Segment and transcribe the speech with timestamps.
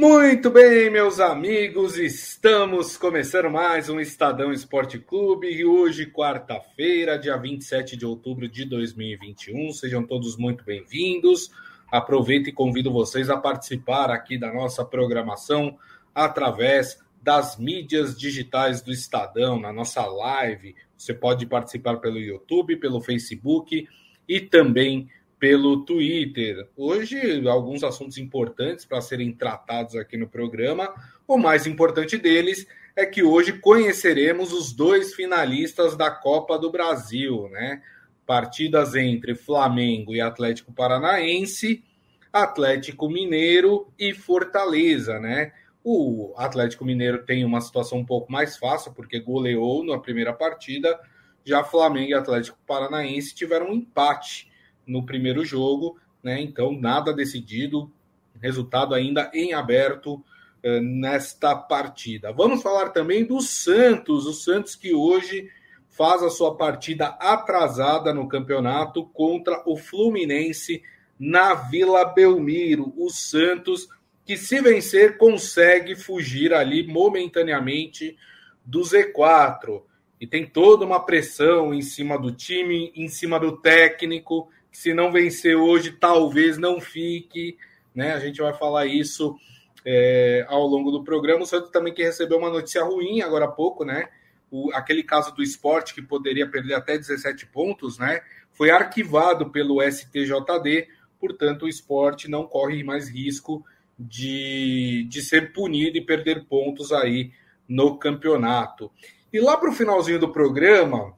[0.00, 7.36] Muito bem, meus amigos, estamos começando mais um Estadão Esporte Clube e hoje, quarta-feira, dia
[7.36, 9.72] 27 de outubro de 2021.
[9.72, 11.50] Sejam todos muito bem-vindos.
[11.90, 15.76] Aproveito e convido vocês a participar aqui da nossa programação
[16.14, 20.76] através das mídias digitais do Estadão, na nossa live.
[20.96, 23.88] Você pode participar pelo YouTube, pelo Facebook
[24.28, 25.08] e também
[25.38, 26.68] pelo Twitter.
[26.76, 30.92] Hoje, alguns assuntos importantes para serem tratados aqui no programa.
[31.26, 32.66] O mais importante deles
[32.96, 37.80] é que hoje conheceremos os dois finalistas da Copa do Brasil, né?
[38.26, 41.84] Partidas entre Flamengo e Atlético Paranaense,
[42.32, 45.52] Atlético Mineiro e Fortaleza, né?
[45.84, 50.98] O Atlético Mineiro tem uma situação um pouco mais fácil, porque goleou na primeira partida,
[51.44, 54.48] já Flamengo e Atlético Paranaense tiveram um empate
[54.88, 56.40] no primeiro jogo, né?
[56.40, 57.92] Então, nada decidido,
[58.40, 60.24] resultado ainda em aberto
[60.62, 62.32] eh, nesta partida.
[62.32, 65.48] Vamos falar também do Santos, o Santos que hoje
[65.90, 70.82] faz a sua partida atrasada no campeonato contra o Fluminense
[71.18, 72.92] na Vila Belmiro.
[72.96, 73.88] O Santos
[74.24, 78.16] que se vencer consegue fugir ali momentaneamente
[78.64, 79.82] do Z4
[80.20, 85.10] e tem toda uma pressão em cima do time, em cima do técnico se não
[85.10, 87.56] vencer hoje, talvez não fique.
[87.94, 88.12] Né?
[88.12, 89.36] A gente vai falar isso
[89.84, 91.42] é, ao longo do programa.
[91.42, 94.08] O Santos também que recebeu uma notícia ruim agora há pouco, né?
[94.50, 98.20] O, aquele caso do esporte que poderia perder até 17 pontos, né?
[98.52, 100.88] Foi arquivado pelo STJD,
[101.20, 103.64] portanto, o esporte não corre mais risco
[103.98, 107.32] de, de ser punido e perder pontos aí
[107.68, 108.90] no campeonato.
[109.32, 111.14] E lá para o finalzinho do programa,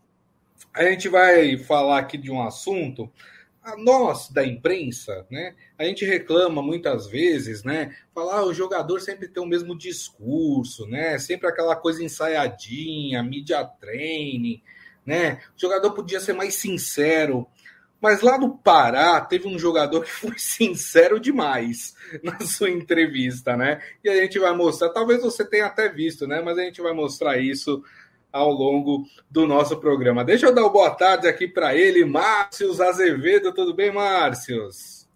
[0.74, 3.10] a gente vai falar aqui de um assunto
[3.62, 9.00] a nós da imprensa, né, a gente reclama muitas vezes, né, falar ah, o jogador
[9.00, 14.62] sempre tem o mesmo discurso, né, sempre aquela coisa ensaiadinha, media training,
[15.05, 17.47] né, o jogador podia ser mais sincero,
[18.00, 23.82] mas lá no Pará teve um jogador que foi sincero demais na sua entrevista, né,
[24.03, 26.94] e a gente vai mostrar, talvez você tenha até visto, né, mas a gente vai
[26.94, 27.82] mostrar isso
[28.32, 30.24] ao longo do nosso programa.
[30.24, 33.52] Deixa eu dar uma boa tarde aqui para ele, Márcio Azevedo.
[33.52, 34.68] Tudo bem, Márcio?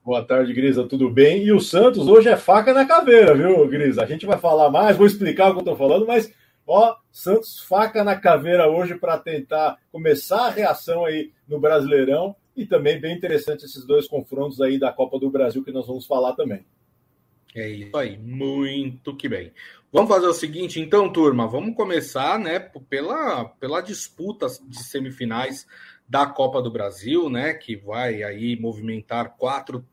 [0.05, 0.85] Boa tarde, Grisa.
[0.85, 1.45] Tudo bem?
[1.45, 4.03] E o Santos hoje é faca na caveira, viu, Grisa?
[4.03, 6.31] A gente vai falar mais, vou explicar o que eu estou falando, mas
[6.67, 12.67] ó, Santos faca na caveira hoje para tentar começar a reação aí no Brasileirão e
[12.67, 16.35] também bem interessante esses dois confrontos aí da Copa do Brasil que nós vamos falar
[16.35, 16.65] também.
[17.55, 19.53] É isso aí, muito que bem.
[19.93, 25.65] Vamos fazer o seguinte, então, turma, vamos começar, né, pela, pela disputa de semifinais
[26.09, 29.87] da Copa do Brasil, né, que vai aí movimentar quatro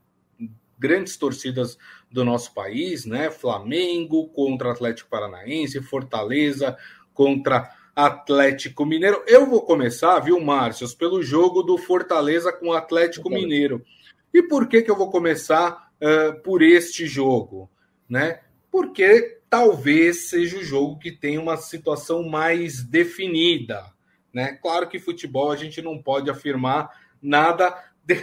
[0.78, 1.78] grandes torcidas
[2.12, 6.76] do nosso país, né, Flamengo contra Atlético Paranaense, Fortaleza
[7.14, 9.24] contra Atlético Mineiro.
[9.28, 13.86] Eu vou começar, viu, Márcio, pelo jogo do Fortaleza com o Atlético Mineiro.
[14.34, 17.70] E por que que eu vou começar uh, por este jogo,
[18.10, 18.42] né?
[18.72, 23.86] Porque talvez seja o jogo que tem uma situação mais definida.
[24.34, 24.58] Né?
[24.62, 26.90] Claro que futebol a gente não pode afirmar
[27.22, 28.16] nada de...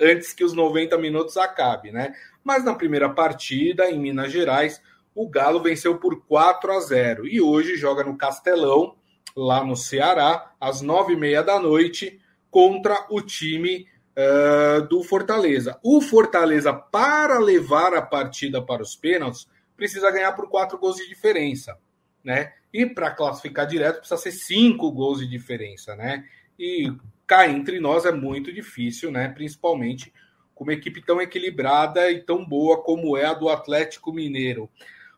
[0.00, 2.12] antes que os 90 minutos acabe, né?
[2.42, 4.82] Mas na primeira partida, em Minas Gerais,
[5.14, 8.96] o Galo venceu por 4 a 0 e hoje joga no Castelão,
[9.36, 15.78] lá no Ceará, às nove e meia da noite, contra o time uh, do Fortaleza.
[15.82, 19.46] O Fortaleza, para levar a partida para os pênaltis,
[19.76, 21.76] precisa ganhar por quatro gols de diferença,
[22.22, 22.52] né?
[22.72, 26.24] E para classificar direto precisa ser cinco gols de diferença, né?
[26.58, 26.92] E
[27.26, 29.28] cá entre nós é muito difícil, né?
[29.28, 30.12] Principalmente
[30.54, 34.70] com uma equipe tão equilibrada e tão boa como é a do Atlético Mineiro.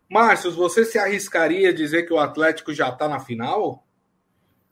[0.09, 3.85] Márcio, você se arriscaria a dizer que o Atlético já está na final?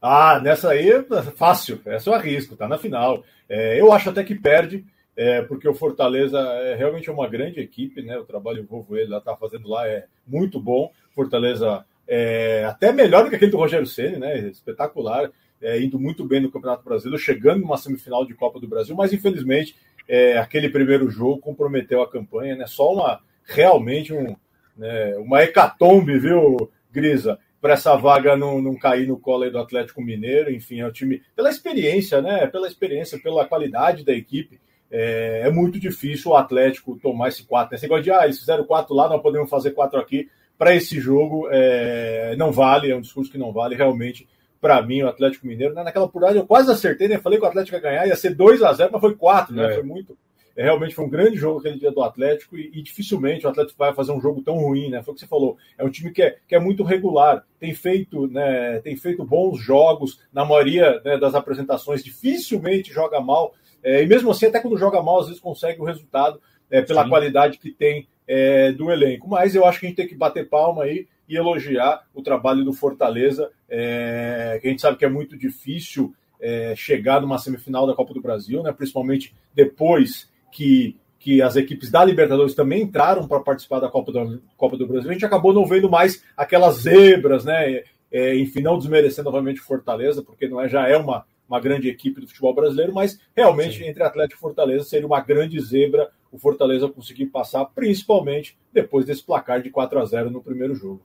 [0.04, 1.02] Ah, nessa aí é
[1.36, 3.22] fácil, essa eu arrisco, tá na final.
[3.48, 4.84] É, eu acho até que perde,
[5.16, 8.18] é, porque o Fortaleza é realmente uma grande equipe, né?
[8.18, 10.90] O trabalho que ele está fazendo lá é muito bom.
[11.14, 14.40] Fortaleza é até melhor do que aquele do Rogério Ceni, né?
[14.48, 18.96] Espetacular, é, indo muito bem no Campeonato Brasileiro, chegando numa semifinal de Copa do Brasil,
[18.96, 19.76] mas infelizmente
[20.08, 22.66] é, aquele primeiro jogo comprometeu a campanha, né?
[22.66, 24.34] Só uma realmente um,
[24.76, 27.38] né, uma hecatombe, viu, Grisa?
[27.62, 31.22] Para essa vaga não, não cair no colo do Atlético Mineiro, enfim, é o time,
[31.34, 32.46] pela experiência, né?
[32.48, 34.60] Pela experiência, pela qualidade da equipe
[34.92, 37.72] é, é, muito difícil o Atlético tomar esse 4.
[37.72, 37.76] Né?
[37.76, 40.28] Esse negócio de, ah, eles fizeram 4 lá, nós podemos fazer 4 aqui.
[40.58, 44.28] Para esse jogo, é, não vale, é um discurso que não vale realmente.
[44.60, 45.82] Para mim, o Atlético Mineiro, né?
[45.82, 47.18] naquela oportunidade eu quase acertei, né?
[47.18, 49.72] Falei que o Atlético ia ganhar, ia ser 2 a 0 mas foi 4, né?
[49.72, 49.74] É.
[49.74, 50.16] Foi muito.
[50.56, 53.78] É, realmente foi um grande jogo aquele dia do Atlético e, e, dificilmente o Atlético
[53.78, 55.02] vai fazer um jogo tão ruim, né?
[55.02, 55.56] Foi o que você falou.
[55.78, 59.58] É um time que é, que é muito regular, tem feito, né, tem feito bons
[59.58, 63.54] jogos na maioria né, das apresentações, dificilmente joga mal.
[63.82, 66.40] É, e mesmo assim, até quando joga mal, às vezes consegue o resultado
[66.70, 67.08] é, pela Sim.
[67.08, 69.28] qualidade que tem é, do elenco.
[69.28, 72.64] Mas eu acho que a gente tem que bater palma aí e elogiar o trabalho
[72.64, 77.86] do Fortaleza, é, que a gente sabe que é muito difícil é, chegar numa semifinal
[77.86, 83.26] da Copa do Brasil, né, principalmente depois que, que as equipes da Libertadores também entraram
[83.26, 85.10] para participar da Copa do, Copa do Brasil.
[85.10, 87.82] A gente acabou não vendo mais aquelas zebras, né?
[88.12, 92.20] É, enfim, não desmerecendo novamente Fortaleza, porque não é, já é uma, uma grande equipe
[92.20, 93.86] do futebol brasileiro, mas realmente Sim.
[93.86, 99.22] entre Atlético e Fortaleza seria uma grande zebra o Fortaleza conseguir passar, principalmente depois desse
[99.22, 101.02] placar de 4 a 0 no primeiro jogo.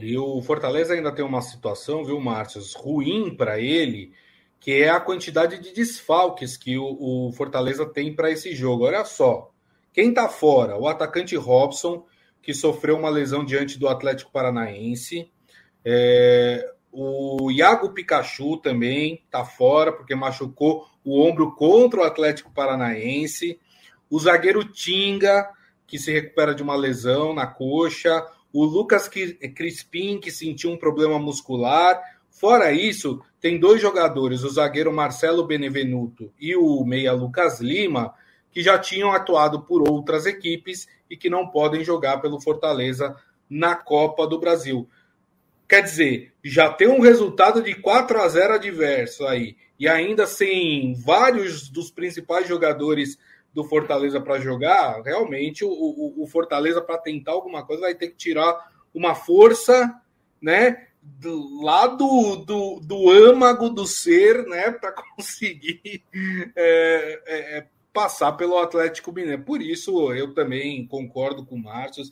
[0.00, 4.12] E o Fortaleza ainda tem uma situação, viu, Márcio, ruim para ele,
[4.62, 6.96] que é a quantidade de desfalques que o,
[7.28, 8.84] o Fortaleza tem para esse jogo.
[8.84, 9.50] Olha só,
[9.92, 10.78] quem está fora?
[10.78, 12.06] O atacante Robson,
[12.40, 15.28] que sofreu uma lesão diante do Atlético Paranaense.
[15.84, 23.58] É, o Iago Pikachu também está fora, porque machucou o ombro contra o Atlético Paranaense.
[24.08, 25.50] O zagueiro Tinga,
[25.88, 28.24] que se recupera de uma lesão na coxa.
[28.52, 32.00] O Lucas Crispim, que sentiu um problema muscular.
[32.30, 38.14] Fora isso, tem dois jogadores, o zagueiro Marcelo Benevenuto e o meia Lucas Lima,
[38.52, 43.16] que já tinham atuado por outras equipes e que não podem jogar pelo Fortaleza
[43.50, 44.88] na Copa do Brasil.
[45.68, 50.94] Quer dizer, já tem um resultado de 4 a 0 adverso aí, e ainda sem
[50.94, 53.18] vários dos principais jogadores
[53.52, 58.08] do Fortaleza para jogar, realmente o, o, o Fortaleza, para tentar alguma coisa, vai ter
[58.08, 60.00] que tirar uma força,
[60.40, 60.86] né?
[61.02, 66.04] Do, lá do, do, do âmago do ser, né, para conseguir
[66.56, 69.42] é, é, é, passar pelo Atlético Mineiro.
[69.42, 72.04] Por isso, eu também concordo com o Márcio,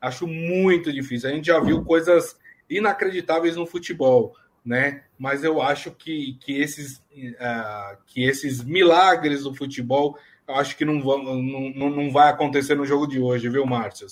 [0.00, 1.30] acho muito difícil.
[1.30, 2.36] A gente já viu coisas
[2.68, 4.34] inacreditáveis no futebol,
[4.64, 5.04] né?
[5.16, 10.18] Mas eu acho que, que, esses, uh, que esses milagres do futebol,
[10.48, 14.08] eu acho que não, vão, não, não vai acontecer no jogo de hoje, viu, Márcio?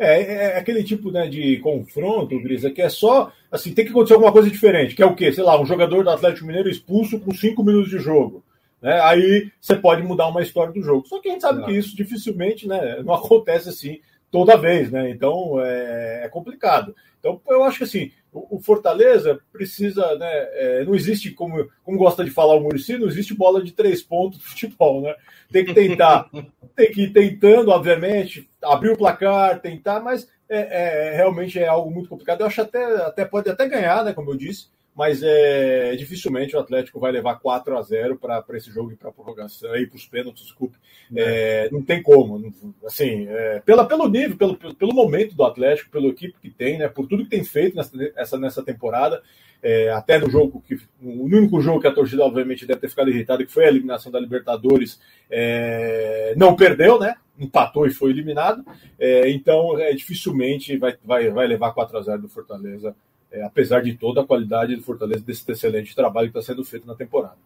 [0.00, 4.14] É, é, aquele tipo né, de confronto, Grisa, que é só assim, tem que acontecer
[4.14, 5.30] alguma coisa diferente, que é o quê?
[5.30, 8.42] Sei lá, um jogador do Atlético Mineiro expulso com cinco minutos de jogo.
[8.80, 8.98] Né?
[9.02, 11.06] Aí você pode mudar uma história do jogo.
[11.06, 11.66] Só que a gente sabe não.
[11.66, 14.00] que isso dificilmente né, não acontece assim
[14.30, 15.10] toda vez, né?
[15.10, 16.94] Então é, é complicado.
[17.18, 20.30] Então eu acho que assim, o, o Fortaleza precisa, né?
[20.30, 24.02] É, não existe, como, como gosta de falar o Murici, não existe bola de três
[24.02, 25.14] pontos no futebol, né?
[25.52, 26.30] Tem que tentar,
[26.74, 31.90] tem que ir tentando, obviamente, abrir o placar, tentar, mas é, é, realmente é algo
[31.90, 32.40] muito complicado.
[32.40, 34.12] Eu acho até, até pode até ganhar, né?
[34.12, 34.68] Como eu disse,
[35.00, 39.08] mas é, dificilmente o Atlético vai levar 4 a 0 para esse jogo e para
[39.08, 40.76] a prorrogação e para os pênaltis, desculpe.
[41.16, 42.52] É, não tem como.
[42.84, 46.86] Assim, é, pela, pelo nível, pelo, pelo momento do Atlético, pela equipe que tem, né,
[46.86, 49.22] por tudo que tem feito nessa, essa, nessa temporada,
[49.62, 50.74] é, até no jogo que.
[51.00, 54.12] O único jogo que a torcida, obviamente, deve ter ficado irritada, que foi a eliminação
[54.12, 55.00] da Libertadores,
[55.30, 57.14] é, não perdeu, né?
[57.38, 58.62] Empatou e foi eliminado.
[58.98, 62.94] É, então, é, dificilmente vai, vai, vai levar 4 a 0 do Fortaleza
[63.30, 66.86] é, apesar de toda a qualidade do Fortaleza, desse excelente trabalho que está sendo feito
[66.86, 67.36] na temporada.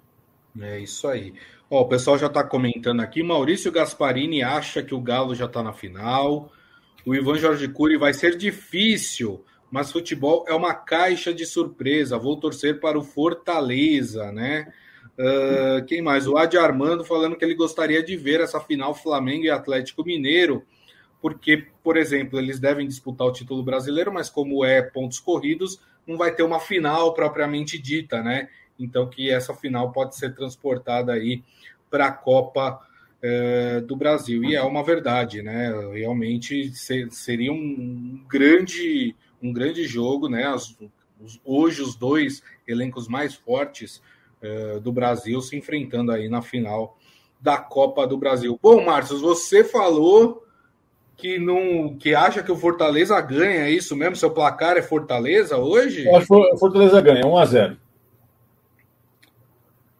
[0.60, 1.34] É isso aí.
[1.68, 3.22] Ó, o pessoal já está comentando aqui.
[3.22, 6.50] Maurício Gasparini acha que o Galo já está na final.
[7.04, 12.18] O Ivan Jorge Cury vai ser difícil, mas futebol é uma caixa de surpresa.
[12.18, 14.72] Vou torcer para o Fortaleza, né?
[15.18, 16.26] Uh, quem mais?
[16.26, 20.64] O Adi Armando falando que ele gostaria de ver essa final Flamengo e Atlético Mineiro
[21.24, 26.18] porque, por exemplo, eles devem disputar o título brasileiro, mas como é pontos corridos, não
[26.18, 28.50] vai ter uma final propriamente dita, né?
[28.78, 31.42] Então que essa final pode ser transportada aí
[31.90, 32.78] para a Copa
[33.22, 34.44] é, do Brasil.
[34.44, 35.72] E é uma verdade, né?
[35.94, 40.44] Realmente ser, seria um grande, um grande jogo, né?
[40.44, 40.76] As,
[41.18, 44.02] os, hoje os dois elencos mais fortes
[44.42, 46.98] é, do Brasil se enfrentando aí na final
[47.40, 48.60] da Copa do Brasil.
[48.62, 50.44] Bom, Márcio, você falou
[51.16, 54.16] que não que acha que o Fortaleza ganha, é isso mesmo?
[54.16, 56.06] Seu placar é Fortaleza hoje?
[56.06, 57.76] Eu acho que o Fortaleza ganha, 1 a 0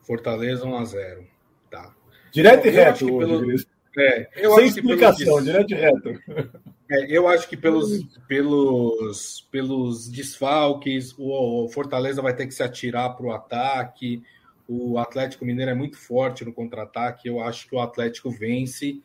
[0.02, 1.24] Fortaleza 1 a 0
[1.70, 1.94] Tá.
[2.30, 4.08] Direto e reto hoje, pelo...
[4.08, 6.20] é, eu Sem acho explicação, que direto e reto.
[6.90, 13.16] É, eu acho que pelos, pelos, pelos desfalques, o Fortaleza vai ter que se atirar
[13.16, 14.22] para o ataque.
[14.68, 17.26] O Atlético Mineiro é muito forte no contra-ataque.
[17.26, 19.00] Eu acho que o Atlético vence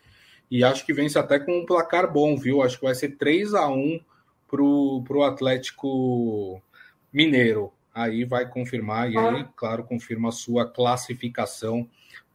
[0.50, 2.62] e acho que vence até com um placar bom, viu?
[2.62, 4.00] Acho que vai ser 3 a 1
[4.48, 6.62] pro, pro Atlético
[7.14, 7.72] Mineiro.
[7.94, 11.88] Aí vai confirmar, e aí, claro, confirma a sua classificação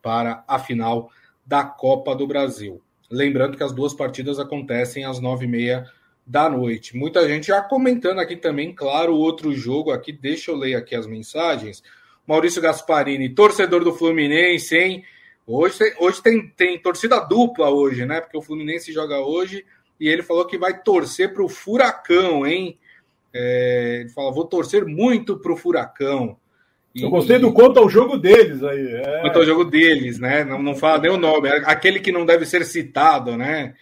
[0.03, 1.11] para a final
[1.47, 2.83] da Copa do Brasil.
[3.11, 5.91] Lembrando que as duas partidas acontecem às nove e meia
[6.27, 6.97] da noite.
[6.97, 10.13] Muita gente já comentando aqui também, claro, outro jogo aqui.
[10.13, 11.83] Deixa eu ler aqui as mensagens.
[12.27, 15.05] Maurício Gasparini, torcedor do Fluminense, hein?
[15.47, 18.21] Hoje, hoje tem, tem torcida dupla hoje, né?
[18.21, 19.65] Porque o Fluminense joga hoje
[20.01, 22.79] e ele falou que vai torcer para o Furacão, hein?
[23.33, 26.39] É, ele fala, vou torcer muito para o Furacão.
[26.95, 28.87] E, eu gostei do quanto ao jogo deles aí.
[28.87, 29.21] É.
[29.21, 30.45] Quanto ao jogo deles, né?
[30.45, 33.75] Não, não fala nem o nome, é aquele que não deve ser citado, né?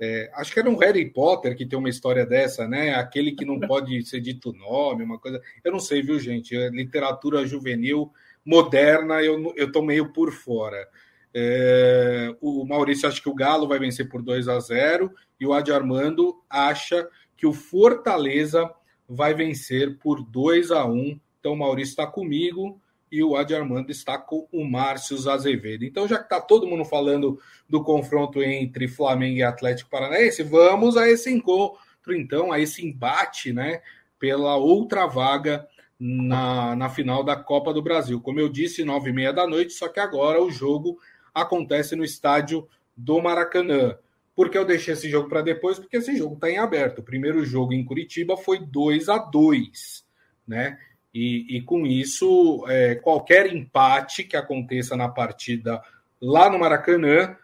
[0.00, 2.94] É, acho que era um Harry Potter que tem uma história dessa, né?
[2.94, 5.40] Aquele que não pode ser dito nome, uma coisa.
[5.62, 6.56] Eu não sei, viu, gente?
[6.56, 8.10] É literatura juvenil
[8.44, 10.88] moderna, eu, eu tô meio por fora.
[11.34, 15.10] É, o Maurício acha que o Galo vai vencer por 2 a 0
[15.40, 18.70] e o Adi Armando acha que o Fortaleza
[19.08, 22.80] vai vencer por 2 a 1 Então o Maurício está comigo
[23.14, 25.84] e o Adi Armando está com o Márcio Azevedo.
[25.84, 27.38] Então, já que está todo mundo falando
[27.68, 33.52] do confronto entre Flamengo e Atlético Paranaense, vamos a esse encontro, então, a esse embate,
[33.52, 33.82] né,
[34.18, 35.64] pela outra vaga
[35.96, 38.20] na, na final da Copa do Brasil.
[38.20, 40.98] Como eu disse, nove e meia da noite, só que agora o jogo
[41.34, 43.98] acontece no estádio do Maracanã.
[44.36, 45.78] Por que eu deixei esse jogo para depois?
[45.78, 47.00] Porque esse jogo está em aberto.
[47.00, 50.04] O primeiro jogo em Curitiba foi 2 a 2
[50.46, 50.78] né?
[51.12, 55.82] E, e com isso, é, qualquer empate que aconteça na partida
[56.20, 57.36] lá no Maracanã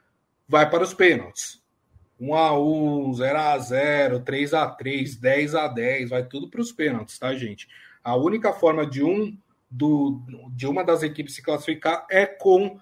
[0.49, 1.61] vai para os pênaltis.
[2.18, 6.61] 1 a 1 0 a 0 3 a 3 10 a 10 vai tudo para
[6.61, 7.68] os pênaltis, tá, gente?
[8.02, 9.37] A única forma de um
[9.70, 10.20] do,
[10.50, 12.78] de uma das equipes se classificar é com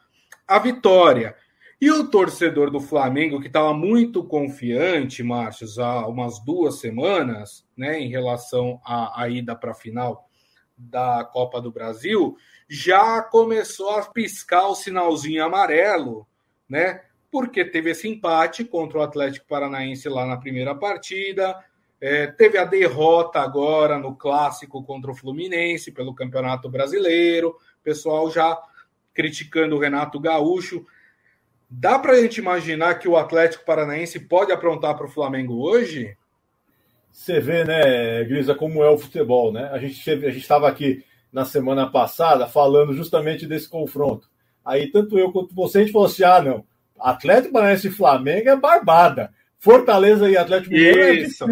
[0.49, 1.37] a vitória.
[1.81, 8.01] E o torcedor do Flamengo, que estava muito confiante, Márcio, há umas duas semanas, né,
[8.01, 10.29] em relação à, à ida para a final
[10.77, 12.37] da Copa do Brasil,
[12.69, 16.27] já começou a piscar o sinalzinho amarelo,
[16.69, 17.03] né?
[17.31, 21.57] Porque teve esse empate contra o Atlético Paranaense lá na primeira partida,
[22.01, 28.59] é, teve a derrota agora no clássico contra o Fluminense pelo Campeonato Brasileiro, pessoal já
[29.19, 30.87] criticando o Renato Gaúcho.
[31.69, 36.17] Dá para a gente imaginar que o Atlético Paranaense pode aprontar para o Flamengo hoje?
[37.11, 39.71] Você vê, né, Grisa, como é o futebol, né?
[39.73, 44.31] A gente a estava aqui na semana passada falando justamente desse confronto.
[44.65, 46.65] Aí tanto eu quanto você a gente falou assim: ah, não,
[46.97, 49.35] Atlético Paranaense e Flamengo é barbada.
[49.59, 51.47] Fortaleza e Atlético Mineiro é difícil,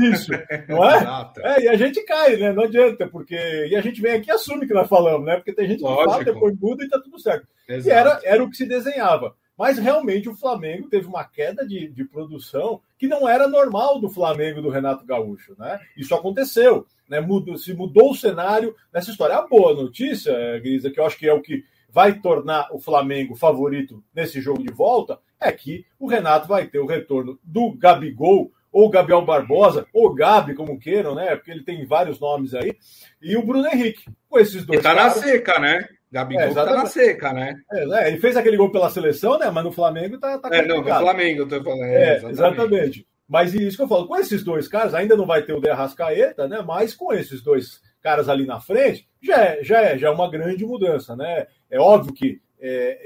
[0.68, 1.32] não é?
[1.40, 1.64] é?
[1.64, 2.52] E a gente cai, né?
[2.52, 3.34] Não adianta, porque.
[3.34, 5.36] E a gente vem aqui e assume que nós falamos, né?
[5.36, 6.10] Porque tem gente que Lógico.
[6.10, 7.48] fala, depois muda e tá tudo certo.
[7.68, 7.88] Exato.
[7.88, 9.34] E era, era o que se desenhava.
[9.58, 14.10] Mas realmente o Flamengo teve uma queda de, de produção que não era normal do
[14.10, 15.80] Flamengo do Renato Gaúcho, né?
[15.96, 17.20] Isso aconteceu, né?
[17.20, 19.36] Mudou, se mudou o cenário nessa história.
[19.36, 23.34] A boa notícia, Grisa, que eu acho que é o que vai tornar o Flamengo
[23.34, 28.50] favorito nesse jogo de volta, é que o Renato vai ter o retorno do Gabigol,
[28.72, 31.34] ou Gabriel Barbosa, ou Gabi, como queiram, né?
[31.34, 32.76] Porque ele tem vários nomes aí,
[33.22, 34.04] e o Bruno Henrique.
[34.28, 34.80] Com esses dois.
[34.80, 35.88] E tá caras, na seca, né?
[36.12, 37.56] Gabigol é, tá na seca, né?
[37.72, 38.08] É, né?
[38.08, 39.50] Ele fez aquele gol pela seleção, né?
[39.50, 40.38] Mas no Flamengo tá.
[40.38, 41.84] tá é, não, no Flamengo, eu tô falando.
[41.84, 42.32] É, exatamente.
[42.32, 43.06] exatamente.
[43.28, 45.68] Mas isso que eu falo, com esses dois caras, ainda não vai ter o De
[45.68, 46.62] Arrascaeta, né?
[46.64, 50.30] Mas com esses dois caras ali na frente, já é, já é, já é uma
[50.30, 51.46] grande mudança, né?
[51.68, 52.98] É óbvio que é,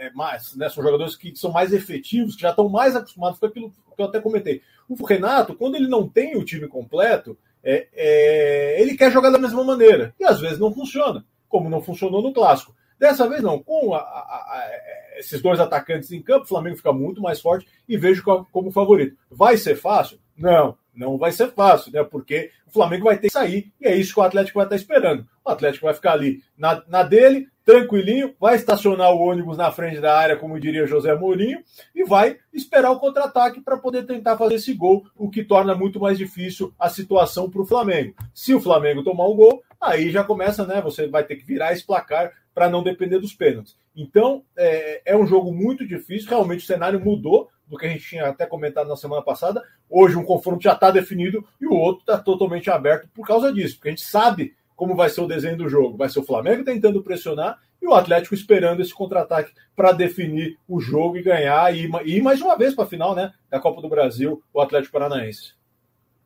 [0.00, 0.68] é, é, mais, né?
[0.68, 4.06] São jogadores que são mais efetivos, que já estão mais acostumados com aquilo que eu
[4.06, 4.62] até comentei.
[4.88, 9.38] O Renato, quando ele não tem o time completo, é, é, ele quer jogar da
[9.38, 10.14] mesma maneira.
[10.18, 12.74] E às vezes não funciona, como não funcionou no clássico.
[12.98, 16.92] Dessa vez não, com a, a, a, esses dois atacantes em campo, o Flamengo fica
[16.92, 19.16] muito mais forte e vejo como favorito.
[19.30, 20.18] Vai ser fácil?
[20.36, 22.02] Não, não vai ser fácil, né?
[22.02, 24.76] Porque o Flamengo vai ter que sair e é isso que o Atlético vai estar
[24.76, 25.26] esperando.
[25.44, 30.00] O Atlético vai ficar ali na, na dele, tranquilinho, vai estacionar o ônibus na frente
[30.00, 31.58] da área, como diria José Mourinho,
[31.94, 36.00] e vai esperar o contra-ataque para poder tentar fazer esse gol, o que torna muito
[36.00, 38.14] mais difícil a situação para o Flamengo.
[38.32, 40.80] Se o Flamengo tomar um gol, aí já começa, né?
[40.80, 43.76] Você vai ter que virar esse placar para não depender dos pênaltis.
[43.94, 48.08] Então, é, é um jogo muito difícil, realmente o cenário mudou do que a gente
[48.08, 49.62] tinha até comentado na semana passada.
[49.90, 53.74] Hoje um confronto já está definido e o outro está totalmente aberto por causa disso,
[53.74, 55.98] porque a gente sabe como vai ser o desenho do jogo.
[55.98, 60.80] Vai ser o Flamengo tentando pressionar e o Atlético esperando esse contra-ataque para definir o
[60.80, 63.88] jogo e ganhar e ir mais uma vez para a final né, da Copa do
[63.90, 65.52] Brasil, o Atlético Paranaense.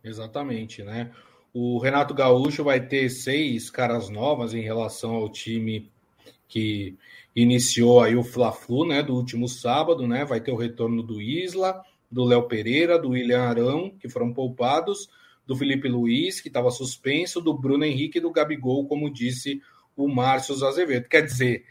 [0.04, 1.10] Exatamente, né?
[1.52, 5.90] O Renato Gaúcho vai ter seis caras novas em relação ao time
[6.50, 6.98] que
[7.34, 10.24] iniciou aí o Fla-Flu, né, do último sábado, né?
[10.24, 11.80] Vai ter o retorno do Isla,
[12.10, 15.08] do Léo Pereira, do William Arão, que foram poupados,
[15.46, 19.62] do Felipe Luiz, que estava suspenso, do Bruno Henrique e do Gabigol, como disse
[19.96, 21.08] o Márcio Azevedo.
[21.08, 21.64] Quer dizer,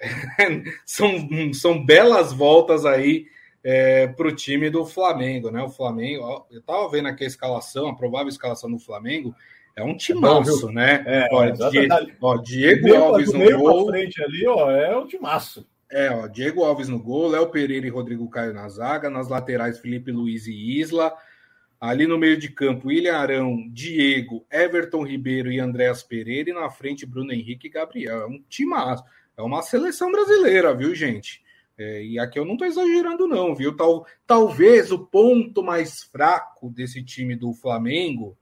[0.84, 3.26] são, são belas voltas aí
[3.62, 5.62] é, para o time do Flamengo, né?
[5.62, 9.34] O Flamengo, eu estava vendo aqui a escalação, a provável escalação do Flamengo.
[9.76, 11.02] É um timaço, né?
[11.04, 13.88] É, ó, Diego, ó, Diego Alves no gol.
[13.88, 15.66] frente ali, ó, é um timaço.
[15.90, 19.80] É, ó, Diego Alves no gol, Léo Pereira e Rodrigo Caio na zaga, nas laterais
[19.80, 21.12] Felipe Luiz e Isla,
[21.80, 26.70] ali no meio de campo William Arão, Diego, Everton Ribeiro e Andréas Pereira, e na
[26.70, 28.22] frente Bruno Henrique e Gabriel.
[28.22, 29.02] É um timaço,
[29.36, 31.42] é uma seleção brasileira, viu, gente?
[31.76, 33.76] É, e aqui eu não estou exagerando, não, viu?
[33.76, 38.38] Tal, talvez o ponto mais fraco desse time do Flamengo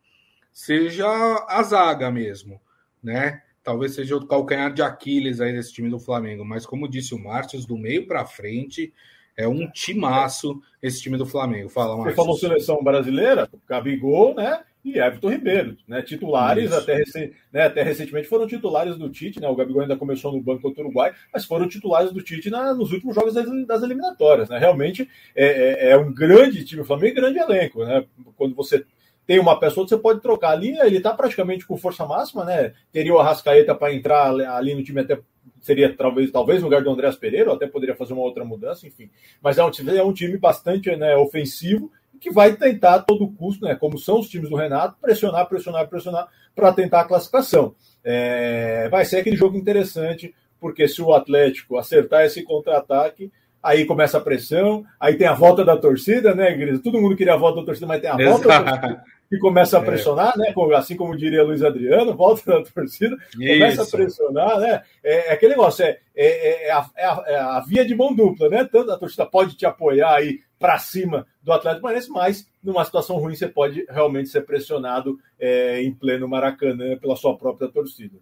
[0.53, 1.09] seja
[1.49, 2.61] a zaga mesmo,
[3.03, 3.43] né?
[3.63, 6.45] talvez seja o calcanhar de Aquiles aí desse time do Flamengo.
[6.45, 8.93] Mas, como disse o Márcio, do meio para frente
[9.37, 11.69] é um timaço esse time do Flamengo.
[11.69, 12.11] Fala, Márcio.
[12.11, 14.63] Você falou seleção brasileira, Gabigol, né?
[14.85, 16.03] E Everton Ribeiro, né?
[16.03, 17.31] Titulares até, recen...
[17.53, 17.67] né?
[17.67, 19.49] até recentemente foram titulares do Tite, né?
[19.49, 22.75] O Gabigol ainda começou no banco contra o Uruguai, mas foram titulares do Tite na...
[22.75, 24.59] nos últimos jogos das, das eliminatórias, né?
[24.59, 25.47] Realmente é,
[25.87, 28.05] é, é um grande time, o Flamengo, grande elenco, né?
[28.37, 28.85] Quando você
[29.33, 32.75] tem uma pessoa que você pode trocar ali, ele está praticamente com força máxima, né?
[32.93, 35.19] Teria o Arrascaeta para entrar ali no time até
[35.59, 38.87] seria talvez talvez no lugar do Andréas Pereira, ou até poderia fazer uma outra mudança,
[38.87, 39.09] enfim.
[39.43, 43.65] Mas é um, é um time bastante né, ofensivo que vai tentar a todo custo,
[43.65, 47.75] né, como são os times do Renato, pressionar, pressionar, pressionar para tentar a classificação.
[48.05, 54.19] É, vai ser aquele jogo interessante, porque se o Atlético acertar esse contra-ataque, aí começa
[54.19, 56.83] a pressão, aí tem a volta da torcida, né, Gris?
[56.83, 59.79] Todo mundo queria a volta da torcida, mas tem a volta da torcida que começa
[59.79, 59.85] a é.
[59.85, 60.39] pressionar, é.
[60.39, 60.55] né?
[60.77, 63.97] Assim como diria Luiz Adriano, volta da torcida, começa Isso.
[63.97, 64.83] a pressionar, né?
[65.03, 68.15] É, é aquele negócio, é, é, é, a, é, a, é, a, via de mão
[68.15, 68.69] dupla, né?
[68.71, 73.17] Tanto a torcida pode te apoiar aí para cima do Atlético Paranaense, mas numa situação
[73.17, 78.19] ruim você pode realmente ser pressionado em pleno Maracanã pela sua própria torcida.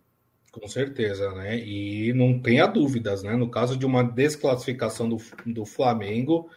[0.52, 1.58] Com certeza, né?
[1.58, 3.36] E não tenha dúvidas, né?
[3.36, 6.48] No caso de uma desclassificação do, do Flamengo,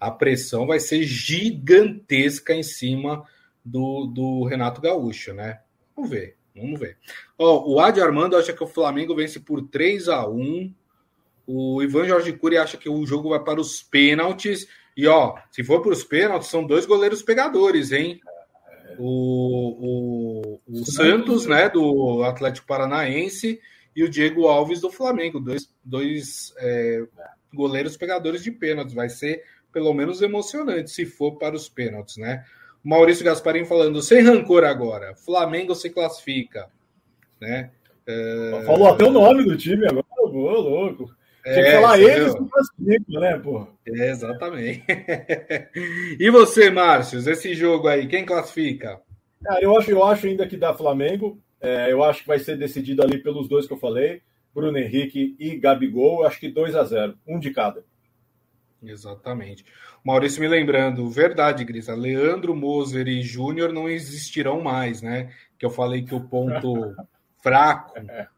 [0.00, 3.24] a pressão vai ser gigantesca em cima
[3.70, 5.60] do, do Renato Gaúcho, né?
[5.94, 6.96] Vamos ver, vamos ver.
[7.38, 10.74] Ó, o Adi Armando acha que o Flamengo vence por 3 a 1
[11.46, 14.68] O Ivan Jorge Cury acha que o jogo vai para os pênaltis.
[14.96, 18.20] E, ó, se for para os pênaltis, são dois goleiros pegadores, hein?
[18.98, 23.60] o, o, o Santos, né, do Atlético Paranaense,
[23.94, 27.04] e o Diego Alves do Flamengo, dois, dois é,
[27.54, 28.94] goleiros pegadores de pênaltis.
[28.94, 32.44] Vai ser pelo menos emocionante se for para os pênaltis, né?
[32.88, 36.70] Maurício Gasparim falando, sem rancor agora, Flamengo se classifica,
[37.38, 37.70] né?
[38.06, 38.62] É...
[38.64, 41.14] Falou até o nome do time agora, ô louco.
[41.44, 43.66] Tinha que é, falar eles que classificam, né, pô?
[43.86, 44.84] É, exatamente.
[46.18, 48.98] e você, Márcio, esse jogo aí, quem classifica?
[49.44, 51.38] Cara, eu acho, eu acho ainda que dá Flamengo.
[51.60, 54.22] É, eu acho que vai ser decidido ali pelos dois que eu falei,
[54.54, 56.20] Bruno Henrique e Gabigol.
[56.20, 57.84] Eu acho que 2 a 0 um de cada.
[58.82, 59.64] Exatamente.
[60.04, 65.32] Maurício me lembrando, verdade, Grisa, Leandro, Moser e Júnior não existirão mais, né?
[65.58, 66.94] Que eu falei que o ponto
[67.42, 67.94] fraco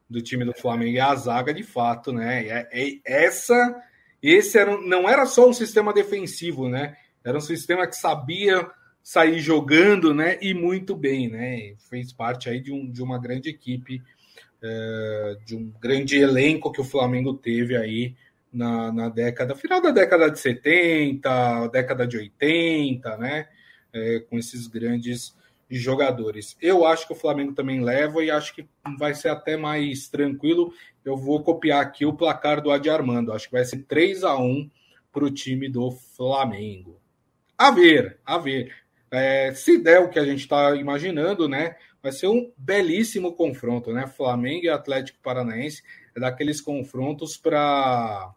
[0.08, 2.46] do time do Flamengo é a zaga de fato, né?
[2.46, 3.82] É, é, essa,
[4.22, 6.96] esse era, não era só um sistema defensivo, né?
[7.22, 8.66] Era um sistema que sabia
[9.02, 10.38] sair jogando, né?
[10.40, 11.74] E muito bem, né?
[11.90, 14.02] Fez parte aí de, um, de uma grande equipe,
[14.62, 18.14] é, de um grande elenco que o Flamengo teve aí
[18.52, 23.48] na, na década, final da década de 70, década de 80, né?
[23.92, 25.36] É, com esses grandes
[25.68, 26.56] de jogadores.
[26.60, 30.72] Eu acho que o Flamengo também leva e acho que vai ser até mais tranquilo.
[31.04, 33.32] Eu vou copiar aqui o placar do Adi Armando.
[33.32, 34.68] Acho que vai ser 3 a 1
[35.12, 37.00] para o time do Flamengo.
[37.56, 38.74] A ver, a ver.
[39.12, 41.76] É, se der o que a gente está imaginando, né?
[42.02, 44.06] Vai ser um belíssimo confronto, né?
[44.06, 45.82] Flamengo e Atlético Paranaense
[46.16, 48.32] é daqueles confrontos para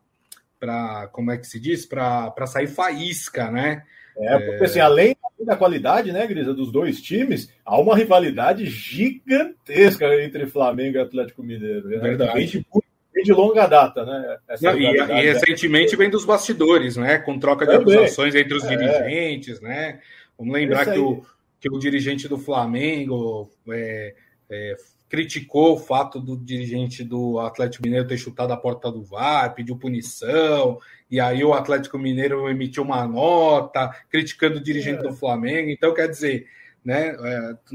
[0.63, 3.83] para como é que se diz para sair faísca, né?
[4.17, 10.05] É, porque assim, além da qualidade, né, Grisa, dos dois times, há uma rivalidade gigantesca
[10.23, 11.89] entre Flamengo e Atlético Mineiro.
[11.89, 11.97] Né?
[11.97, 12.33] Verdade.
[12.33, 12.65] Vem de,
[13.13, 14.37] vem de longa data, né?
[14.61, 17.17] Não, e, e, recentemente vem dos bastidores, né?
[17.17, 17.95] Com troca de Também.
[17.95, 18.69] acusações entre os é.
[18.69, 19.99] dirigentes, né?
[20.37, 21.25] Vamos lembrar que o,
[21.59, 24.15] que o dirigente do Flamengo é,
[24.49, 24.75] é,
[25.13, 29.77] criticou o fato do dirigente do Atlético Mineiro ter chutado a porta do VAR, pediu
[29.77, 35.07] punição, e aí o Atlético Mineiro emitiu uma nota criticando o dirigente é.
[35.07, 35.69] do Flamengo.
[35.69, 36.47] Então, quer dizer,
[36.83, 37.15] né,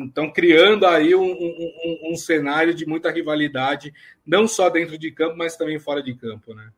[0.05, 3.95] estão é, criando aí um, um, um, cenário de muita rivalidade,
[4.27, 6.71] não só dentro de campo, mas também fora de campo, né?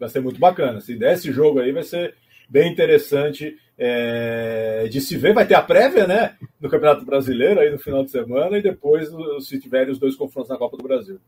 [0.00, 0.80] Vai ser muito bacana.
[0.80, 2.14] Se der esse jogo aí, vai ser
[2.48, 5.34] bem interessante é, de se ver.
[5.34, 6.36] Vai ter a prévia, né?
[6.60, 9.08] No Campeonato Brasileiro aí no final de semana e depois,
[9.40, 11.18] se tiverem os dois confrontos na Copa do Brasil.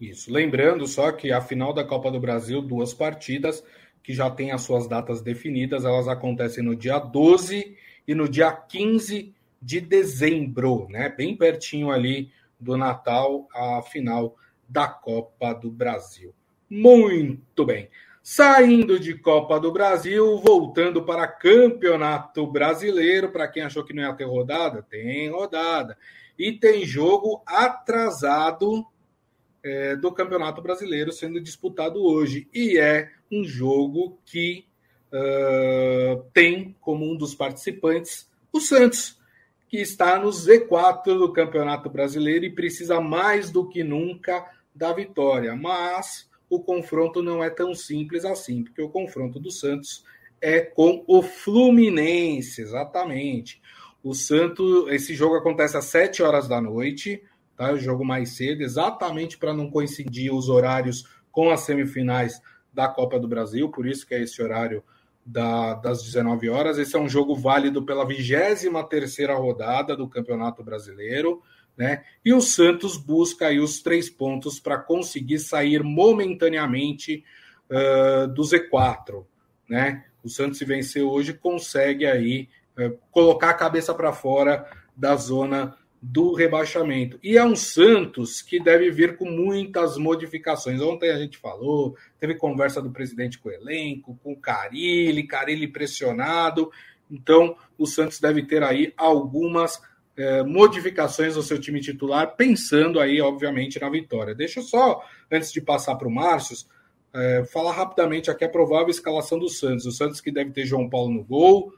[0.00, 0.32] Isso.
[0.32, 3.64] Lembrando só que a final da Copa do Brasil, duas partidas
[4.02, 8.52] que já têm as suas datas definidas, elas acontecem no dia 12 e no dia
[8.52, 11.08] 15 de dezembro, né?
[11.08, 14.36] Bem pertinho ali do Natal, a final
[14.68, 16.32] da Copa do Brasil.
[16.68, 17.88] Muito bem.
[18.28, 24.12] Saindo de Copa do Brasil, voltando para Campeonato Brasileiro, para quem achou que não ia
[24.14, 25.96] ter rodada, tem rodada.
[26.36, 28.84] E tem jogo atrasado
[29.62, 32.48] é, do Campeonato Brasileiro sendo disputado hoje.
[32.52, 34.66] E é um jogo que
[35.12, 39.20] uh, tem como um dos participantes o Santos,
[39.68, 45.54] que está no Z4 do Campeonato Brasileiro e precisa mais do que nunca da vitória.
[45.54, 50.04] Mas o confronto não é tão simples assim, porque o confronto do Santos
[50.40, 53.60] é com o Fluminense, exatamente.
[54.02, 57.22] O Santos, esse jogo acontece às 7 horas da noite,
[57.56, 57.72] tá?
[57.72, 62.40] O jogo mais cedo, exatamente para não coincidir os horários com as semifinais
[62.72, 64.84] da Copa do Brasil, por isso que é esse horário
[65.24, 66.78] da, das 19 horas.
[66.78, 71.42] Esse é um jogo válido pela 23 terceira rodada do Campeonato Brasileiro
[71.76, 72.04] né?
[72.24, 77.22] E o Santos busca aí os três pontos para conseguir sair momentaneamente
[77.70, 79.24] uh, do Z4,
[79.68, 80.04] né?
[80.24, 85.76] O Santos se vencer hoje consegue aí uh, colocar a cabeça para fora da zona
[86.00, 87.18] do rebaixamento.
[87.22, 90.80] E é um Santos que deve vir com muitas modificações.
[90.80, 95.66] Ontem a gente falou, teve conversa do presidente com o elenco, com o Carilli, Carilli
[95.66, 96.70] pressionado.
[97.10, 99.80] Então, o Santos deve ter aí algumas
[100.16, 104.34] é, modificações no seu time titular, pensando aí, obviamente, na vitória.
[104.34, 106.56] Deixa eu só, antes de passar para o Márcio,
[107.14, 109.86] é, falar rapidamente aqui a provável escalação do Santos.
[109.86, 111.72] O Santos que deve ter João Paulo no gol,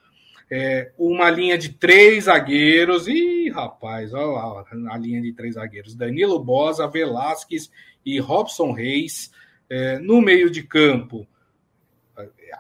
[0.51, 3.07] é, uma linha de três zagueiros.
[3.07, 7.71] Ih, rapaz, olha lá a linha de três zagueiros: Danilo Bosa, Velasquez
[8.05, 9.31] e Robson Reis.
[9.71, 11.27] É, no meio de campo,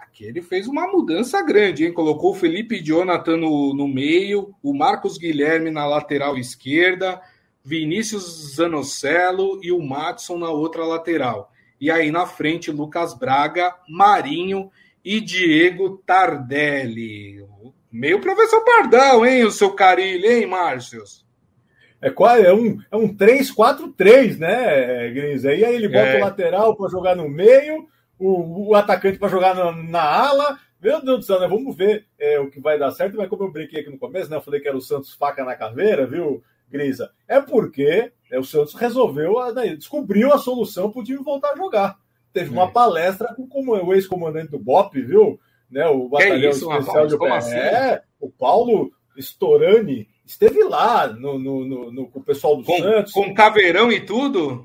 [0.02, 1.92] Aqui ele fez uma mudança grande, hein?
[1.92, 7.20] Colocou o Felipe Jonathan no, no meio, o Marcos Guilherme na lateral esquerda,
[7.64, 11.52] Vinícius Zanocelo e o Matson na outra lateral.
[11.80, 14.70] E aí na frente, Lucas Braga, Marinho
[15.04, 17.44] e Diego Tardelli.
[17.90, 21.26] Meio professor Pardão, hein, o seu Carilho, hein, Márcios?
[22.00, 25.44] É, é um, é um 3-4-3, né, Gris?
[25.44, 26.16] Aí ele bota é.
[26.18, 27.88] o lateral para jogar no meio,
[28.18, 30.58] o, o atacante para jogar na, na, ala.
[30.80, 31.48] Meu Deus do céu, né?
[31.48, 33.16] Vamos ver é, o que vai dar certo.
[33.16, 34.36] Mas como eu brinquei aqui no começo, né?
[34.36, 37.10] Eu falei que era o Santos faca na caveira, viu, Grisa?
[37.26, 41.56] É porque é, o Santos resolveu, né, descobriu a solução para o time voltar a
[41.56, 41.96] jogar.
[42.32, 42.70] Teve uma é.
[42.70, 45.40] palestra com, com o ex-comandante do BOP, viu?
[45.70, 47.54] Né, o batalhão isso, especial de Como assim?
[47.54, 52.78] É, o Paulo Storani esteve lá no, no, no, no, com o pessoal do com,
[52.78, 53.12] Santos.
[53.12, 54.64] Com caveirão e tudo?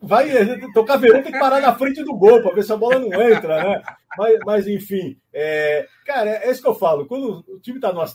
[0.00, 0.30] Vai,
[0.76, 3.22] o Caveirão tem que parar na frente do gol para ver se a bola não
[3.22, 3.82] entra, né?
[4.16, 7.06] Mas, mas enfim, é, cara, é isso que eu falo.
[7.06, 8.06] Quando o time está numa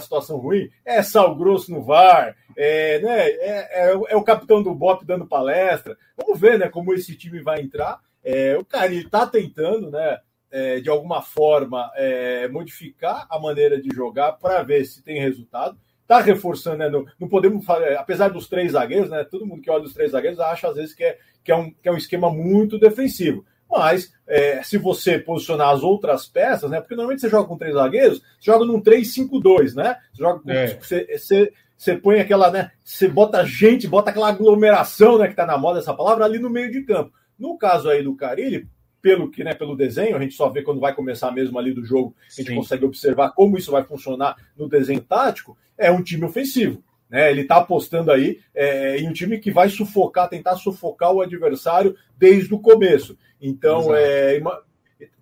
[0.00, 4.74] situação ruim, é sal grosso no VAR, é, né, é, é, é, o capitão do
[4.74, 5.96] BOP dando palestra.
[6.16, 8.00] Vamos ver né, como esse time vai entrar.
[8.24, 10.18] É, o cara está tentando, né?
[10.48, 15.76] É, de alguma forma, é, modificar a maneira de jogar para ver se tem resultado
[16.06, 16.88] tá reforçando, né?
[16.88, 19.24] Não, não podemos falar, apesar dos três zagueiros, né?
[19.24, 21.70] Todo mundo que olha os três zagueiros acha às vezes que é, que é, um,
[21.70, 23.44] que é um esquema muito defensivo.
[23.70, 26.80] Mas é, se você posicionar as outras peças, né?
[26.80, 29.96] Porque normalmente você joga com três zagueiros, você joga num 3-5-2, né?
[30.12, 30.78] Você joga com, é.
[30.80, 32.70] você, você, você põe aquela, né?
[32.84, 35.28] Você bota gente, bota aquela aglomeração, né?
[35.28, 37.12] Que tá na moda essa palavra, ali no meio de campo.
[37.38, 38.66] No caso aí do Carilli,
[39.06, 41.84] pelo que, né, pelo desenho, a gente só vê quando vai começar mesmo ali do
[41.84, 42.56] jogo, a gente Sim.
[42.56, 46.82] consegue observar como isso vai funcionar no desenho tático, é um time ofensivo.
[47.08, 47.30] Né?
[47.30, 51.94] Ele está apostando aí é, em um time que vai sufocar, tentar sufocar o adversário
[52.18, 53.16] desde o começo.
[53.40, 54.42] Então, é,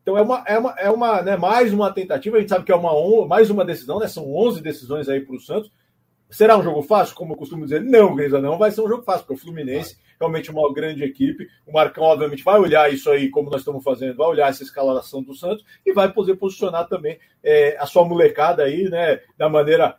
[0.01, 2.39] então é uma, é uma, é uma né, mais uma tentativa.
[2.39, 4.09] A gente sabe que é uma mais uma decisão, né?
[4.09, 5.71] São 11 decisões aí para o Santos.
[6.35, 7.15] Será um jogo fácil?
[7.15, 9.97] Como eu costumo dizer, não, Grisa, não vai ser um jogo fácil, porque o Fluminense
[10.19, 11.47] realmente uma grande equipe.
[11.65, 15.23] O Marcão, obviamente, vai olhar isso aí, como nós estamos fazendo, vai olhar essa escalação
[15.23, 19.97] do Santos e vai poder posicionar também é, a sua molecada aí, né, da maneira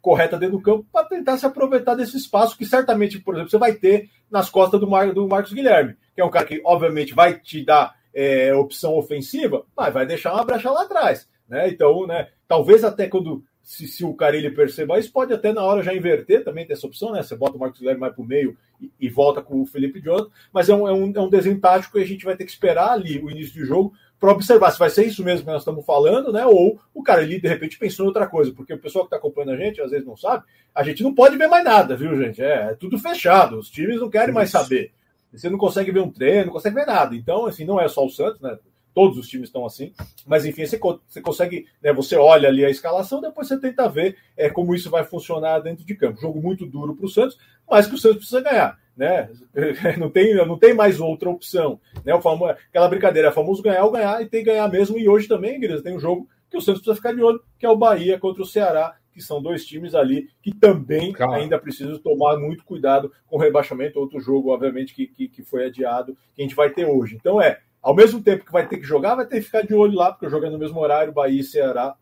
[0.00, 3.58] correta dentro do campo para tentar se aproveitar desse espaço que certamente, por exemplo, você
[3.58, 7.14] vai ter nas costas do, Mar, do Marcos Guilherme, que é um cara que, obviamente,
[7.14, 11.28] vai te dar é, opção ofensiva, mas vai deixar uma brecha lá atrás.
[11.48, 11.68] Né?
[11.68, 15.82] Então, né, talvez até quando se, se o Carilli perceber isso, pode até na hora
[15.82, 17.22] já inverter também ter essa opção, né?
[17.22, 20.02] Você bota o Marcos Guilherme mais para o meio e, e, volta com o Felipe
[20.02, 22.44] Jonathan, mas é um, é, um, é um desenho tático e a gente vai ter
[22.44, 25.50] que esperar ali o início do jogo para observar se vai ser isso mesmo que
[25.50, 26.44] nós estamos falando, né?
[26.44, 29.16] Ou o cara ali de repente pensou em outra coisa, porque o pessoal que está
[29.16, 32.14] acompanhando a gente às vezes não sabe, a gente não pode ver mais nada, viu,
[32.22, 32.42] gente?
[32.42, 34.92] É, é tudo fechado, os times não querem mais saber.
[35.32, 37.16] você não consegue ver um treino, não consegue ver nada.
[37.16, 38.58] Então, assim, não é só o Santos, né?
[38.94, 39.92] Todos os times estão assim,
[40.24, 44.16] mas enfim, você, você consegue, né, você olha ali a escalação, depois você tenta ver
[44.36, 46.20] é, como isso vai funcionar dentro de campo.
[46.20, 47.36] Jogo muito duro para o Santos,
[47.68, 49.28] mas que o Santos precisa ganhar né?
[49.98, 51.80] Não tem, não tem mais outra opção.
[52.04, 52.14] Né?
[52.14, 54.98] O famoso, aquela brincadeira, é famoso ganhar ou ganhar, e tem que ganhar mesmo.
[54.98, 57.66] E hoje também, Igreja, tem um jogo que o Santos precisa ficar de olho, que
[57.66, 61.36] é o Bahia contra o Ceará, que são dois times ali que também Calma.
[61.36, 63.98] ainda precisam tomar muito cuidado com o rebaixamento.
[63.98, 67.14] Outro jogo, obviamente, que, que, que foi adiado, que a gente vai ter hoje.
[67.14, 69.74] Então é, ao mesmo tempo que vai ter que jogar, vai ter que ficar de
[69.74, 71.94] olho lá, porque joga no mesmo horário, Bahia e Ceará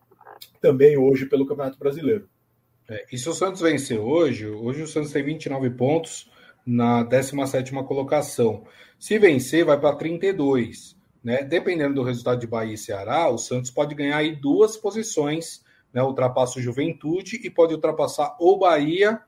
[0.61, 2.29] também hoje pelo Campeonato Brasileiro.
[2.88, 6.31] É, e se o Santos vencer hoje, hoje o Santos tem 29 pontos,
[6.64, 8.64] na 17 colocação.
[8.99, 10.97] Se vencer, vai para 32.
[11.23, 11.42] Né?
[11.42, 16.03] Dependendo do resultado de Bahia e Ceará, o Santos pode ganhar aí duas posições, né?
[16.03, 19.21] ultrapassa o Juventude e pode ultrapassar ou Bahia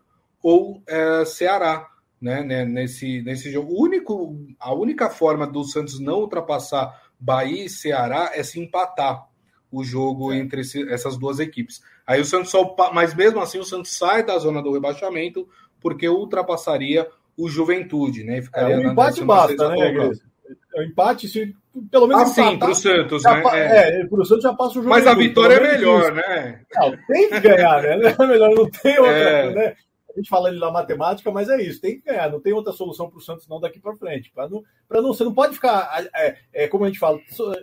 [0.43, 1.88] ou é, Ceará.
[2.24, 2.64] Né?
[2.64, 3.70] Nesse, nesse jogo.
[3.74, 9.28] O único, a única forma do Santos não ultrapassar Bahia e Ceará é se empatar
[9.70, 10.38] o jogo é.
[10.38, 11.82] entre esse, essas duas equipes.
[12.06, 12.74] Aí o Santos só.
[12.94, 15.46] Mas mesmo assim, o Santos sai da zona do rebaixamento
[15.80, 17.06] porque ultrapassaria
[17.37, 18.40] o Juventude, né?
[18.40, 20.10] Ficaria é, o empate basta, né,
[20.76, 21.54] O empate, se
[21.90, 22.22] pelo menos.
[22.22, 23.42] Ah, sim, para o Santos, né?
[23.52, 24.88] É, é para o Santos já passa o jogo.
[24.88, 26.60] Mas a vitória é melhor, né?
[26.74, 28.16] Não, tem que ganhar, né?
[28.18, 29.54] É melhor, não tem outra, é.
[29.54, 29.74] né?
[30.14, 32.72] A gente fala ali na matemática, mas é isso, tem que ganhar, não tem outra
[32.72, 34.31] solução para o Santos não daqui para frente.
[34.31, 37.18] Para não, não, você não pode ficar, é, é, como a gente fala,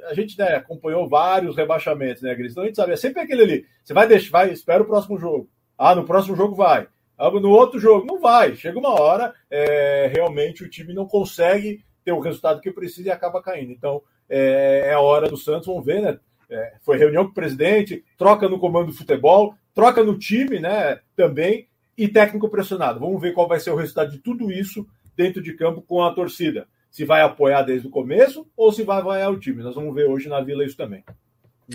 [0.09, 2.51] a gente né, acompanhou vários rebaixamentos, né, Gris?
[2.51, 3.65] Então a gente sabe, é sempre aquele ali.
[3.83, 5.49] Você vai deixar, vai, espera o próximo jogo.
[5.77, 6.87] Ah, no próximo jogo vai.
[7.17, 8.55] No outro jogo, não vai.
[8.55, 13.11] Chega uma hora, é, realmente o time não consegue ter o resultado que precisa e
[13.11, 13.71] acaba caindo.
[13.71, 16.19] Então, é, é a hora do Santos, vamos ver, né?
[16.49, 20.99] É, foi reunião com o presidente, troca no comando do futebol, troca no time, né?
[21.15, 22.99] Também, e técnico pressionado.
[22.99, 26.13] Vamos ver qual vai ser o resultado de tudo isso dentro de campo com a
[26.13, 26.67] torcida.
[26.89, 29.63] Se vai apoiar desde o começo ou se vai vaiar o time.
[29.63, 31.03] Nós vamos ver hoje na Vila isso também.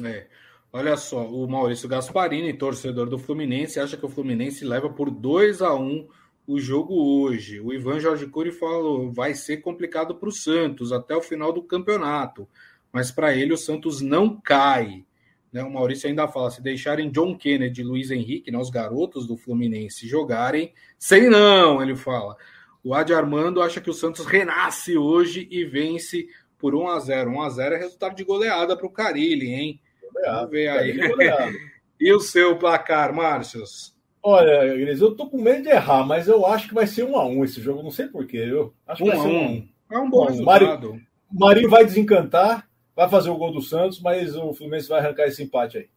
[0.05, 0.27] É.
[0.73, 5.63] Olha só, o Maurício Gasparini, torcedor do Fluminense, acha que o Fluminense leva por 2
[5.63, 6.07] a 1
[6.47, 7.61] o jogo hoje.
[7.61, 11.63] O Ivan Jorge Cury falou: vai ser complicado para o Santos até o final do
[11.63, 12.49] campeonato,
[12.93, 15.05] mas para ele o Santos não cai.
[15.53, 15.63] Né?
[15.63, 19.37] O Maurício ainda fala: se deixarem John Kennedy e Luiz Henrique, né, os garotos do
[19.37, 22.37] Fluminense, jogarem, sei não, ele fala.
[22.85, 26.29] O Adi Armando acha que o Santos renasce hoje e vence
[26.59, 29.81] por 1 a 0 1 a 0 é resultado de goleada para o Carilli, hein?
[30.25, 30.97] Vamos ver aí.
[32.01, 33.95] e o seu placar, Márcios?
[34.23, 37.17] Olha, Igreja, eu tô com medo de errar, mas eu acho que vai ser um
[37.17, 37.83] a um esse jogo.
[37.83, 38.39] Não sei porquê.
[38.39, 39.69] Eu acho que um vai ser um a um.
[39.91, 41.01] É um bom Bom, resultado.
[41.33, 42.66] O Marinho vai desencantar,
[42.97, 45.89] vai fazer o gol do Santos, mas o Fluminense vai arrancar esse empate aí.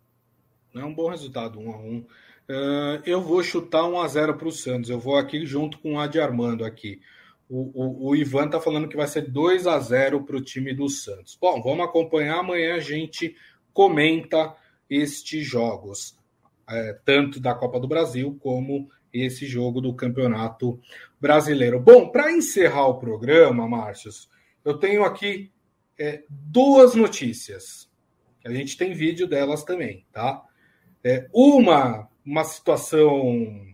[0.75, 2.05] É um bom resultado, um a um.
[2.49, 4.89] Uh, eu vou chutar 1 a 0 para o Santos.
[4.89, 6.99] Eu vou aqui junto com o Adi Armando aqui.
[7.47, 10.73] O, o, o Ivan está falando que vai ser 2 a 0 para o time
[10.73, 11.37] do Santos.
[11.39, 12.39] Bom, vamos acompanhar.
[12.39, 13.35] Amanhã a gente
[13.73, 14.55] comenta
[14.89, 16.17] estes jogos,
[16.67, 20.79] é, tanto da Copa do Brasil como esse jogo do Campeonato
[21.19, 21.79] Brasileiro.
[21.79, 24.29] Bom, para encerrar o programa, Márcios,
[24.63, 25.51] eu tenho aqui
[25.99, 27.89] é, duas notícias.
[28.45, 30.41] A gente tem vídeo delas também, tá?
[31.03, 33.65] É, uma, uma situação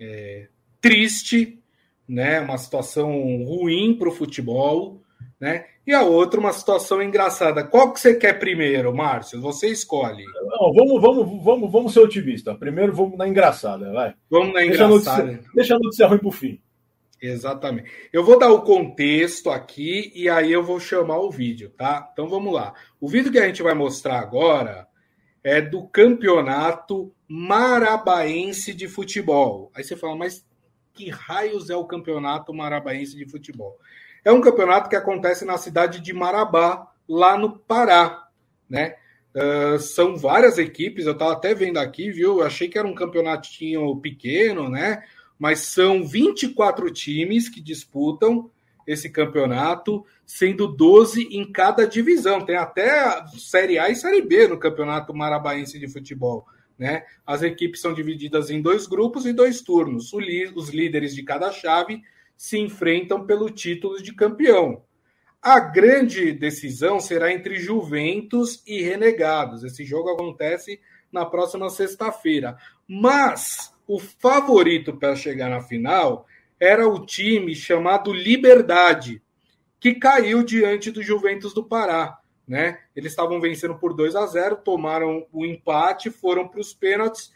[0.00, 0.48] é,
[0.80, 1.60] triste,
[2.08, 2.40] né?
[2.40, 3.10] Uma situação
[3.44, 5.02] ruim para o futebol,
[5.40, 5.66] né?
[5.84, 7.64] E a outra, uma situação engraçada.
[7.64, 9.40] Qual que você quer primeiro, Márcio?
[9.40, 10.24] Você escolhe.
[10.24, 12.56] Não, vamos, vamos, vamos, vamos ser otimistas.
[12.56, 14.14] Primeiro vamos na engraçada, vai.
[14.30, 15.24] Vamos na engraçada.
[15.24, 16.60] Deixa a notícia, deixa a notícia ruim para o fim.
[17.22, 17.88] Exatamente.
[18.12, 22.10] Eu vou dar o contexto aqui e aí eu vou chamar o vídeo, tá?
[22.12, 22.74] Então vamos lá.
[23.00, 24.88] O vídeo que a gente vai mostrar agora
[25.44, 29.70] é do campeonato marabaense de futebol.
[29.72, 30.44] Aí você fala, mas
[30.92, 33.78] que raios é o campeonato marabaense de futebol?
[34.24, 38.26] É um campeonato que acontece na cidade de Marabá, lá no Pará,
[38.68, 38.96] né?
[39.34, 42.40] Uh, são várias equipes, eu estava até vendo aqui, viu?
[42.40, 45.04] Eu achei que era um campeonatinho pequeno, né?
[45.42, 48.48] Mas são 24 times que disputam
[48.86, 52.46] esse campeonato, sendo 12 em cada divisão.
[52.46, 56.46] Tem até Série A e Série B no Campeonato Marabaense de Futebol.
[56.78, 57.04] Né?
[57.26, 60.12] As equipes são divididas em dois grupos e dois turnos.
[60.12, 62.00] Os líderes de cada chave
[62.36, 64.84] se enfrentam pelo título de campeão.
[65.42, 69.64] A grande decisão será entre Juventus e Renegados.
[69.64, 70.78] Esse jogo acontece
[71.10, 72.56] na próxima sexta-feira.
[72.86, 76.26] Mas o favorito para chegar na final
[76.58, 79.22] era o time chamado Liberdade,
[79.80, 82.18] que caiu diante do Juventus do Pará.
[82.46, 82.78] Né?
[82.94, 87.32] Eles estavam vencendo por 2 a 0, tomaram o empate, foram para os pênaltis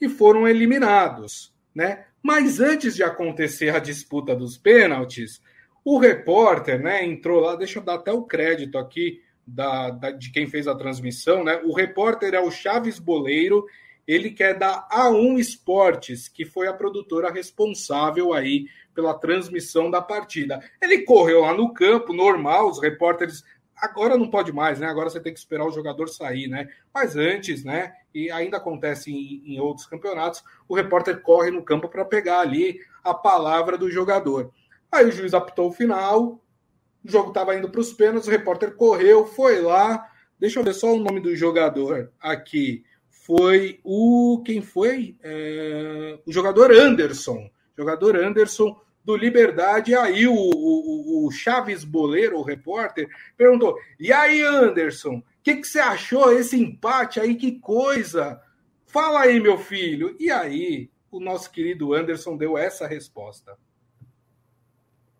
[0.00, 1.54] e foram eliminados.
[1.74, 2.06] Né?
[2.22, 5.42] Mas antes de acontecer a disputa dos pênaltis,
[5.84, 10.32] O repórter, né, entrou lá, deixa eu dar até o crédito aqui da, da, de
[10.32, 11.60] quem fez a transmissão, né?
[11.62, 13.66] O repórter é o Chaves Boleiro,
[14.06, 20.60] ele quer da A1 Esportes, que foi a produtora responsável aí pela transmissão da partida.
[20.80, 23.42] Ele correu lá no campo, normal, os repórteres.
[23.76, 24.86] Agora não pode mais, né?
[24.86, 26.68] Agora você tem que esperar o jogador sair, né?
[26.92, 27.92] Mas antes, né?
[28.14, 32.78] E ainda acontece em, em outros campeonatos, o repórter corre no campo para pegar ali
[33.02, 34.52] a palavra do jogador.
[34.92, 36.40] Aí o juiz apitou o final,
[37.04, 40.08] o jogo estava indo para os pênaltis, o repórter correu, foi lá.
[40.38, 42.84] Deixa eu ver só o nome do jogador aqui.
[43.24, 44.42] Foi o.
[44.44, 45.16] Quem foi?
[45.22, 47.50] É, o jogador Anderson.
[47.76, 49.94] Jogador Anderson do Liberdade.
[49.94, 55.66] Aí o, o, o Chaves Boleiro, o repórter, perguntou: E aí, Anderson, o que, que
[55.66, 57.34] você achou esse empate aí?
[57.34, 58.38] Que coisa!
[58.86, 60.14] Fala aí, meu filho.
[60.20, 63.56] E aí, o nosso querido Anderson deu essa resposta.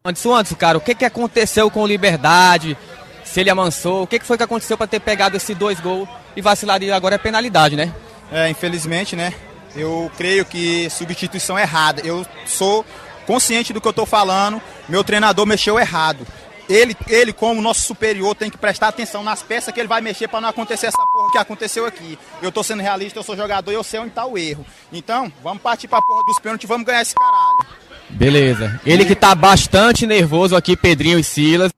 [0.05, 2.77] Anderson, Anderson, cara, o que, que aconteceu com o Liberdade?
[3.25, 6.41] Se ele amansou, o que, foi que aconteceu para ter pegado esses dois gols e
[6.41, 7.93] vacilar e agora é penalidade, né?
[8.31, 9.33] É, infelizmente, né?
[9.75, 12.01] Eu creio que substituição errada.
[12.05, 12.85] Eu sou
[13.27, 14.61] consciente do que eu estou falando.
[14.89, 16.27] Meu treinador mexeu errado.
[16.69, 20.29] Ele, ele, como nosso superior, tem que prestar atenção nas peças que ele vai mexer
[20.29, 22.19] para não acontecer essa porra que aconteceu aqui.
[22.41, 24.65] Eu tô sendo realista, eu sou jogador e eu sei onde tá o erro.
[24.91, 27.77] Então, vamos partir pra porra dos pênaltis e vamos ganhar esse caralho.
[28.09, 28.81] Beleza.
[28.87, 31.71] Ele que tá bastante nervoso aqui, Pedrinho e Silas.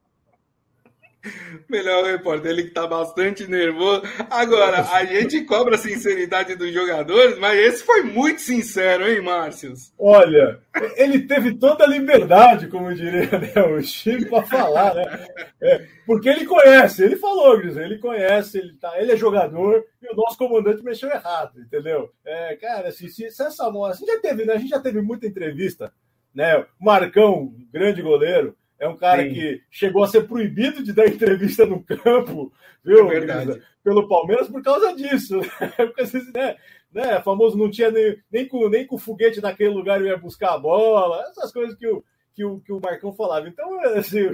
[1.68, 4.02] Melhor repórter, ele que tá bastante nervoso.
[4.30, 9.92] Agora, a gente cobra a sinceridade dos jogadores, mas esse foi muito sincero, hein, Márcios?
[9.98, 10.60] Olha,
[10.96, 15.26] ele teve toda a liberdade, como diria né, o Chico, para falar, né?
[15.60, 20.12] É, porque ele conhece, ele falou, Gris, ele conhece, ele, tá, ele é jogador e
[20.12, 22.10] o nosso comandante mexeu errado, entendeu?
[22.24, 24.04] É, cara, assim, se, se essa moça.
[24.06, 24.54] Já teve, né?
[24.54, 25.92] A gente já teve muita entrevista,
[26.32, 26.64] né?
[26.78, 29.34] Marcão, grande goleiro é um cara Sim.
[29.34, 32.52] que chegou a ser proibido de dar entrevista no campo,
[32.84, 33.10] viu?
[33.10, 35.38] É pelo Palmeiras por causa disso.
[36.34, 36.56] né,
[36.92, 40.58] né, famoso não tinha nem, nem, com, nem com foguete naquele lugar ia buscar a
[40.58, 43.48] bola, essas coisas que o, que o, que o Marcão falava.
[43.48, 44.28] Então, assim,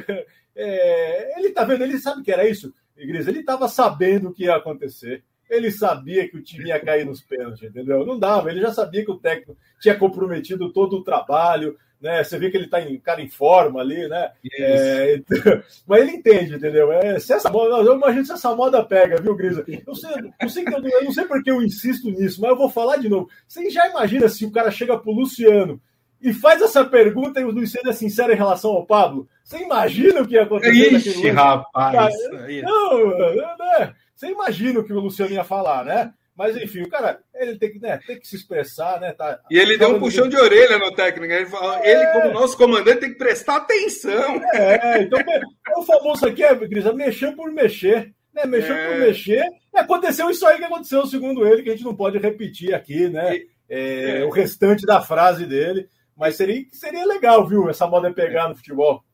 [0.56, 3.30] é, ele tá vendo, ele sabe que era isso, Igreja.
[3.30, 5.22] Ele estava sabendo o que ia acontecer.
[5.48, 8.06] Ele sabia que o time ia cair nos pênaltis, entendeu?
[8.06, 12.24] Não dava, ele já sabia que o técnico tinha comprometido todo o trabalho, né?
[12.24, 14.32] Você vê que ele tá em cara em forma ali, né?
[14.58, 15.38] É, então,
[15.86, 16.92] mas ele entende, entendeu?
[16.92, 19.64] É, se essa moda, eu imagino se essa moda pega, viu, Grisa?
[19.86, 20.10] Eu, sei,
[20.40, 23.08] eu, sei eu, eu não sei porque eu insisto nisso, mas eu vou falar de
[23.08, 23.30] novo.
[23.46, 25.80] Você já imagina se o cara chega pro Luciano
[26.20, 29.28] e faz essa pergunta e o Luciano é sincero em relação ao Pablo?
[29.44, 32.14] Você imagina o que ia acontecer Ixi, rapaz!
[32.62, 36.12] Não, não, não, você imagina o que o Luciano ia falar, né?
[36.42, 39.12] Mas enfim, o cara, ele tem que, né, tem que se expressar, né?
[39.12, 41.32] Tá, e ele deu um puxão de orelha no técnico.
[41.32, 41.88] Ele, falou, é.
[41.88, 44.42] ele, como nosso comandante, tem que prestar atenção.
[44.52, 48.12] É, então é o famoso aqui é, Grisa, mexer por mexer.
[48.34, 48.88] Né, mexer é.
[48.88, 49.44] por mexer.
[49.72, 53.08] E aconteceu isso aí que aconteceu, segundo ele, que a gente não pode repetir aqui,
[53.08, 53.36] né?
[53.36, 54.24] E, é, é.
[54.24, 55.86] o restante da frase dele.
[56.16, 59.04] Mas seria, seria legal, viu, essa moda pegar no futebol.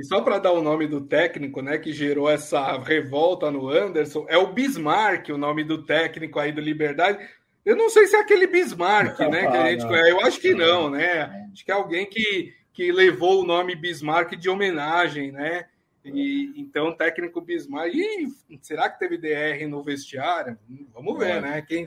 [0.00, 4.24] E só para dar o nome do técnico, né, que gerou essa revolta no Anderson,
[4.30, 7.18] é o Bismarck, o nome do técnico aí do Liberdade.
[7.62, 10.10] Eu não sei se é aquele Bismarck, né, que a gente conhece.
[10.10, 11.48] Eu acho que não, né?
[11.52, 15.66] Acho que é alguém que, que levou o nome Bismarck de homenagem, né?
[16.02, 17.94] E, então, técnico Bismarck.
[17.94, 20.56] E será que teve DR no vestiário?
[20.94, 21.60] Vamos ver, né?
[21.60, 21.86] Quem,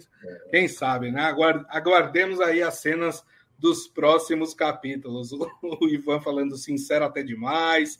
[0.52, 1.36] quem sabe, né?
[1.68, 3.26] Aguardemos aí as cenas
[3.64, 5.32] dos próximos capítulos.
[5.32, 7.98] O Ivan falando sincero até demais,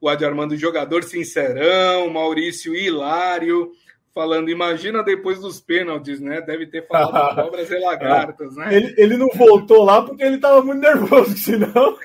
[0.00, 3.70] o Adi Armando jogador sincerão, Maurício hilário,
[4.14, 6.40] falando, imagina depois dos pênaltis, né?
[6.40, 8.74] Deve ter falado cobras e lagartas, né?
[8.74, 11.98] Ele, ele não voltou lá porque ele estava muito nervoso, senão.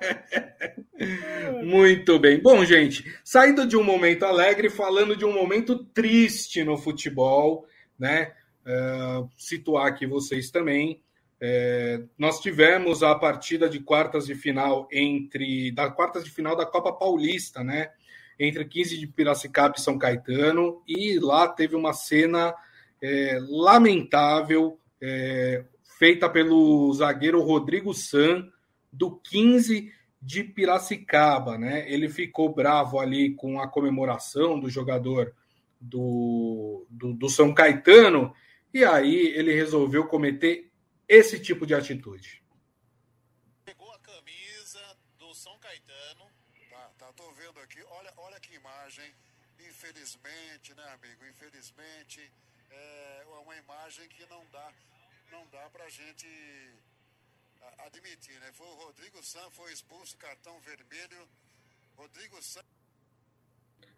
[1.62, 2.40] muito bem.
[2.40, 7.66] Bom, gente, saindo de um momento alegre, falando de um momento triste no futebol,
[7.98, 8.32] né?
[8.64, 11.02] Uh, situar aqui vocês também.
[11.40, 16.66] É, nós tivemos a partida de quartas de final entre da quartas de final da
[16.66, 17.90] Copa Paulista, né?
[18.38, 22.54] Entre 15 de Piracicaba e São Caetano, e lá teve uma cena
[23.00, 25.64] é, lamentável é,
[25.98, 28.48] feita pelo zagueiro Rodrigo San
[28.92, 29.90] do 15
[30.20, 31.90] de Piracicaba, né?
[31.90, 35.32] Ele ficou bravo ali com a comemoração do jogador
[35.80, 38.34] do, do, do São Caetano,
[38.74, 40.69] e aí ele resolveu cometer
[41.10, 42.40] esse tipo de atitude.
[43.64, 46.24] Pegou a camisa do São Caetano.
[46.70, 47.82] Tá, tá, tô vendo aqui.
[47.98, 49.12] Olha, olha que imagem.
[49.58, 51.26] Infelizmente, né, amigo?
[51.26, 52.20] Infelizmente,
[52.70, 54.72] é uma imagem que não dá,
[55.32, 56.28] não dá pra gente
[57.78, 58.52] admitir, né?
[58.52, 61.28] Foi o Rodrigo San, foi expulso, cartão vermelho.
[61.96, 62.62] Rodrigo San.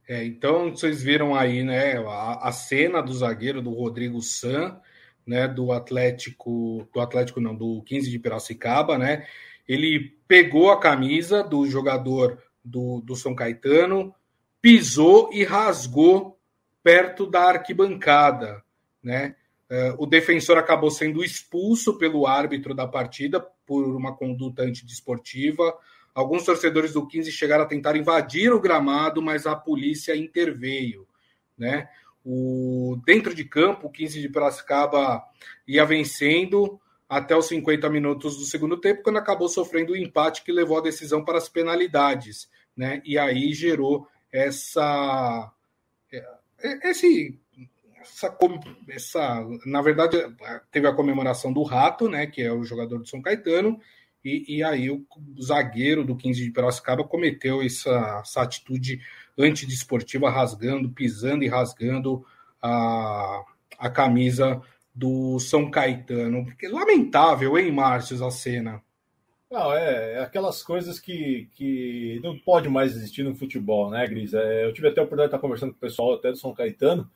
[0.08, 4.80] É, então vocês viram aí, né, a, a cena do zagueiro do Rodrigo San,
[5.26, 9.26] né, do Atlético, do Atlético não, do 15 de Piracicaba, né?
[9.68, 14.14] Ele pegou a camisa do jogador do, do São Caetano,
[14.60, 16.38] pisou e rasgou
[16.82, 18.62] perto da arquibancada,
[19.02, 19.36] né?
[19.70, 25.74] É, o defensor acabou sendo expulso pelo árbitro da partida por uma conduta antidesportiva.
[26.14, 31.08] Alguns torcedores do 15 chegaram a tentar invadir o gramado, mas a polícia interveio,
[31.56, 31.88] né?
[32.24, 35.22] O dentro de campo, o 15 de Piracicaba
[35.66, 40.52] ia vencendo até os 50 minutos do segundo tempo, quando acabou sofrendo o empate que
[40.52, 43.02] levou a decisão para as penalidades, né?
[43.04, 45.52] E aí gerou essa
[46.84, 47.38] esse
[48.00, 48.36] essa,
[48.88, 50.16] essa na verdade
[50.70, 53.78] teve a comemoração do Rato, né, que é o jogador do São Caetano,
[54.24, 55.04] e, e aí o
[55.42, 59.00] zagueiro do 15 de Piracicaba cometeu essa, essa atitude
[59.38, 62.24] antidesportiva, rasgando, pisando e rasgando
[62.60, 63.42] a,
[63.78, 64.60] a camisa
[64.94, 66.44] do São Caetano.
[66.44, 68.82] Porque lamentável, hein, Márcio, a cena.
[69.50, 74.32] Não, é, é, aquelas coisas que, que não pode mais existir no futebol, né, Gris?
[74.32, 76.54] É, eu tive até a oportunidade de estar conversando com o pessoal até do São
[76.54, 77.10] Caetano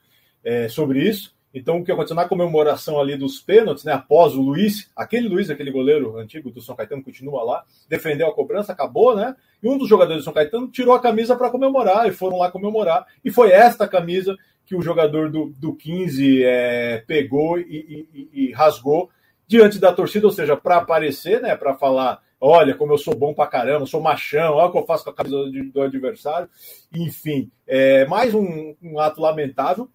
[0.45, 1.36] é, sobre isso.
[1.57, 5.49] Então, o que aconteceu na comemoração ali dos pênaltis, né, após o Luiz, aquele Luiz,
[5.49, 9.35] aquele goleiro antigo do São Caetano, continua lá, defendeu a cobrança, acabou, né?
[9.63, 12.51] E um dos jogadores do São Caetano tirou a camisa para comemorar e foram lá
[12.51, 13.07] comemorar.
[13.25, 14.37] E foi esta camisa
[14.67, 19.09] que o jogador do, do 15 é, pegou e, e, e, rasgou
[19.49, 23.33] diante da torcida, ou seja, para aparecer, né, para falar olha como eu sou bom
[23.33, 25.37] pra caramba, sou machão, olha o que eu faço com a camisa
[25.73, 26.51] do, adversário.
[26.93, 29.89] Enfim, é mais um, um ato lamentável.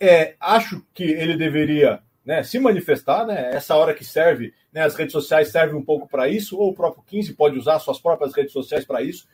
[0.00, 4.94] É, acho que ele deveria né, se manifestar, né, essa hora que serve, né, as
[4.94, 8.34] redes sociais servem um pouco para isso, ou o próprio 15 pode usar suas próprias
[8.34, 9.28] redes sociais para isso.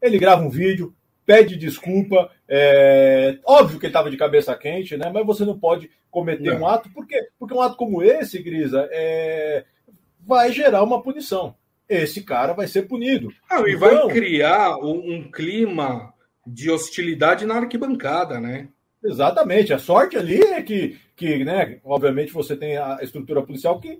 [0.00, 0.94] Ele grava um vídeo,
[1.24, 5.90] pede desculpa, é, óbvio que ele estava de cabeça quente, né, mas você não pode
[6.10, 6.60] cometer não.
[6.60, 9.64] um ato, porque, porque um ato como esse, Grisa, é,
[10.20, 11.54] vai gerar uma punição
[11.88, 13.28] esse cara vai ser punido.
[13.50, 16.12] Ah, e então, vai criar um, um, clima
[16.46, 18.68] de hostilidade na arquibancada, né?
[19.04, 19.72] Exatamente.
[19.72, 23.98] A sorte ali é que, que né, obviamente, você tem a estrutura policial que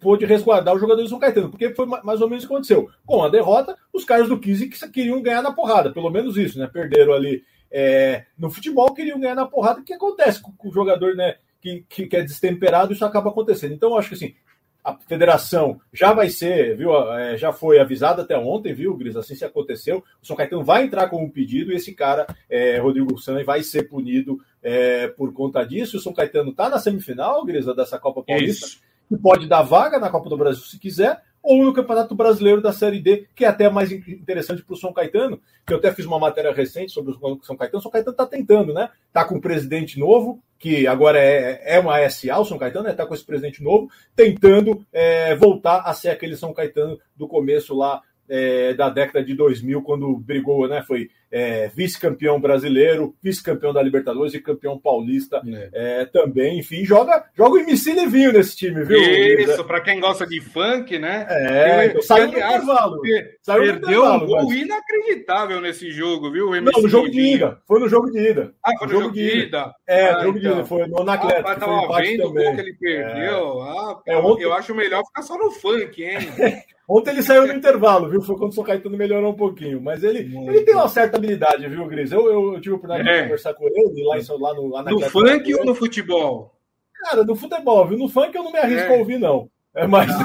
[0.00, 2.90] pôde resguardar os jogadores do Caetano, porque foi mais ou menos o que aconteceu.
[3.06, 6.58] Com a derrota, os caras do 15 que queriam ganhar na porrada, pelo menos isso,
[6.58, 6.66] né?
[6.66, 9.80] Perderam ali é, no futebol, queriam ganhar na porrada.
[9.80, 11.36] O que acontece com, com o jogador, né?
[11.60, 13.74] Que, que, que, é destemperado, isso acaba acontecendo.
[13.74, 14.34] Então, eu acho que assim,
[14.82, 19.16] a federação já vai ser, viu, é, já foi avisada até ontem, viu, Gris?
[19.16, 20.02] Assim se aconteceu.
[20.22, 23.62] O São Caetano vai entrar com um pedido e esse cara, é, Rodrigo San, vai
[23.62, 25.98] ser punido é, por conta disso.
[25.98, 28.80] O São Caetano está na semifinal, Gris, dessa Copa Paulista, Isso.
[29.08, 32.72] que pode dar vaga na Copa do Brasil se quiser, ou no Campeonato Brasileiro da
[32.72, 36.04] Série D, que é até mais interessante para o São Caetano, que eu até fiz
[36.04, 37.78] uma matéria recente sobre o São Caetano.
[37.78, 38.90] O São Caetano está tentando, né?
[39.06, 43.04] Está com um presidente novo, que agora é, é uma SA, o São Caetano, está
[43.04, 43.08] né?
[43.08, 48.02] com esse presidente novo, tentando é, voltar a ser aquele São Caetano do começo lá
[48.28, 50.82] é, da década de 2000, quando brigou, né?
[50.82, 56.04] Foi é, vice-campeão brasileiro, vice-campeão da Libertadores e campeão paulista é.
[56.06, 56.58] também.
[56.58, 58.98] Enfim, joga, joga o MC Levinho nesse time, viu?
[58.98, 61.26] Isso, para quem gosta de funk, né?
[61.28, 63.00] É, então, saiu no intervalo.
[63.42, 64.56] Saiu perdeu um gol mas...
[64.56, 66.54] inacreditável nesse jogo, viu?
[66.54, 67.58] MC Não, no jogo de ida.
[67.66, 68.54] Foi no jogo de ida.
[68.64, 69.46] Ah, foi no, jogo, de ida.
[69.46, 69.74] ida.
[69.86, 70.52] É, ah, jogo então.
[70.52, 70.64] de ida.
[70.64, 71.48] Foi no Anacleto.
[71.48, 73.62] Ah, tava vendo o gol que ele perdeu.
[73.62, 73.62] É.
[73.62, 74.44] Ah, é, ontem...
[74.44, 76.18] Eu acho melhor ficar só no funk, hein?
[76.90, 78.22] Ontem ele saiu no intervalo, viu?
[78.22, 79.78] Foi quando o São Caetano melhorou um pouquinho.
[79.78, 82.12] Mas ele, ele tem uma certa habilidade, viu, Gris?
[82.12, 83.16] Eu, eu, eu tive a oportunidade é.
[83.16, 84.68] de conversar com ele lá, em, lá no.
[84.68, 86.54] Lá no funk ou no futebol?
[86.94, 87.98] Cara, no futebol, viu?
[87.98, 88.94] No funk eu não me arrisco é.
[88.94, 89.50] a ouvir, não.
[89.74, 90.10] É mais.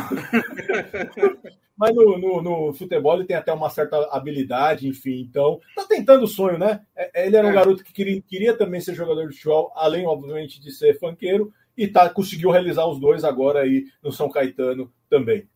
[1.76, 5.20] Mas no, no, no, futebol ele tem até uma certa habilidade, enfim.
[5.22, 6.82] Então, tá tentando o sonho, né?
[6.96, 7.54] É, ele era um é.
[7.54, 11.88] garoto que queria, queria também ser jogador de futebol, além, obviamente, de ser funkeiro, e
[11.88, 15.48] tá, conseguiu realizar os dois agora aí no São Caetano também.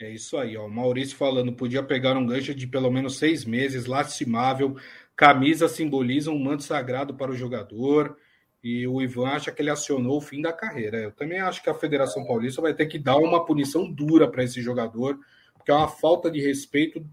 [0.00, 0.66] É isso aí, ó.
[0.66, 4.74] Maurício falando, podia pegar um gancho de pelo menos seis meses, lastimável.
[5.14, 8.16] Camisa simboliza um manto sagrado para o jogador.
[8.64, 10.98] E o Ivan acha que ele acionou o fim da carreira.
[10.98, 14.42] Eu também acho que a Federação Paulista vai ter que dar uma punição dura para
[14.42, 15.18] esse jogador,
[15.54, 17.04] porque é uma falta de respeito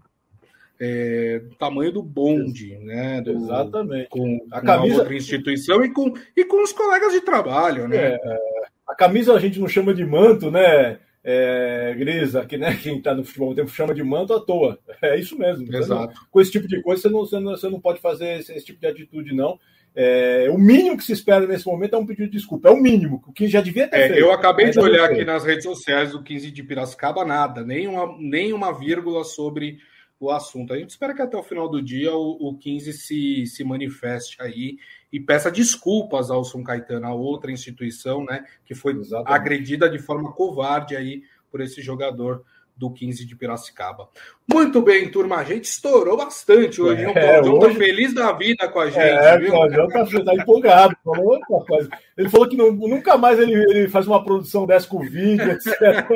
[0.80, 3.20] é, do tamanho do bonde, né?
[3.20, 4.08] Do, Exatamente.
[4.08, 4.98] Com, a camisa...
[4.98, 8.14] outra instituição e com, e com os colegas de trabalho, né?
[8.14, 8.38] É,
[8.86, 11.00] a camisa a gente não chama de manto, né?
[11.22, 14.78] É, Grisa, que né, quem está no futebol tempo chama de manto à toa.
[15.02, 15.74] É isso mesmo.
[15.74, 16.14] Exato.
[16.14, 18.52] Não, com esse tipo de coisa, você não, você não, você não pode fazer esse,
[18.52, 19.58] esse, tipo de atitude, não.
[19.94, 22.68] É, o mínimo que se espera nesse momento é um pedido de desculpa.
[22.68, 24.20] É o mínimo, o que já devia ter é, feito.
[24.20, 28.16] Eu acabei de olhar aqui nas redes sociais do 15 de Piracicaba, nada, nem uma,
[28.18, 29.78] nem uma vírgula sobre
[30.20, 30.72] o assunto.
[30.72, 34.40] A gente espera que até o final do dia o, o 15 se, se manifeste
[34.40, 34.78] aí
[35.12, 39.32] e peça desculpas ao São Caetano, a outra instituição, né, que foi Exatamente.
[39.32, 42.44] agredida de forma covarde aí por esse jogador
[42.78, 44.08] do 15 de Piracicaba.
[44.50, 47.02] Muito bem, turma, a gente estourou bastante hoje.
[47.02, 47.74] É, o Claudião tá hoje...
[47.74, 48.98] tá feliz da vida com a gente.
[48.98, 49.48] É, viu?
[49.48, 50.96] o Claudião tá, tá empolgado.
[51.04, 51.90] Falou coisa.
[52.16, 56.06] Ele falou que não, nunca mais ele, ele, faz uma produção dessa com vídeo, etc.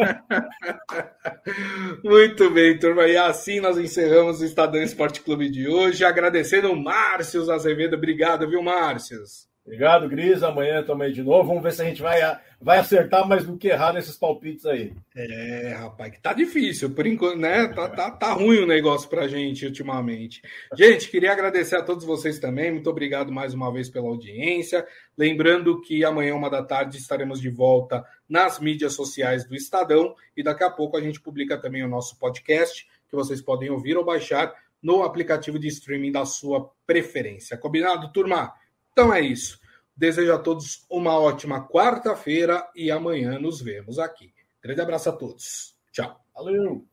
[2.02, 3.06] Muito bem, turma.
[3.06, 6.04] E assim nós encerramos o Estadão Esporte Clube de hoje.
[6.04, 7.96] Agradecendo o Márcio Azevedo.
[7.96, 9.18] Obrigado, viu, Márcio?
[9.64, 10.42] Obrigado, Gris.
[10.42, 11.48] Amanhã também de novo.
[11.48, 12.20] Vamos ver se a gente vai,
[12.60, 14.92] vai acertar mais do que errar nesses palpites aí.
[15.14, 16.90] É, rapaz, que tá difícil.
[16.90, 17.68] Por enquanto, né?
[17.68, 20.42] Tá, tá, tá ruim o negócio pra gente ultimamente.
[20.76, 22.72] Gente, queria agradecer a todos vocês também.
[22.72, 24.84] Muito obrigado mais uma vez pela audiência.
[25.16, 30.16] Lembrando que amanhã, uma da tarde, estaremos de volta nas mídias sociais do Estadão.
[30.36, 33.96] E daqui a pouco a gente publica também o nosso podcast, que vocês podem ouvir
[33.96, 34.52] ou baixar
[34.82, 37.56] no aplicativo de streaming da sua preferência.
[37.56, 38.52] Combinado, turma?
[38.92, 39.58] Então é isso.
[39.96, 44.32] Desejo a todos uma ótima quarta-feira e amanhã nos vemos aqui.
[44.62, 45.76] Grande abraço a todos.
[45.90, 46.20] Tchau.
[46.34, 46.91] Valeu!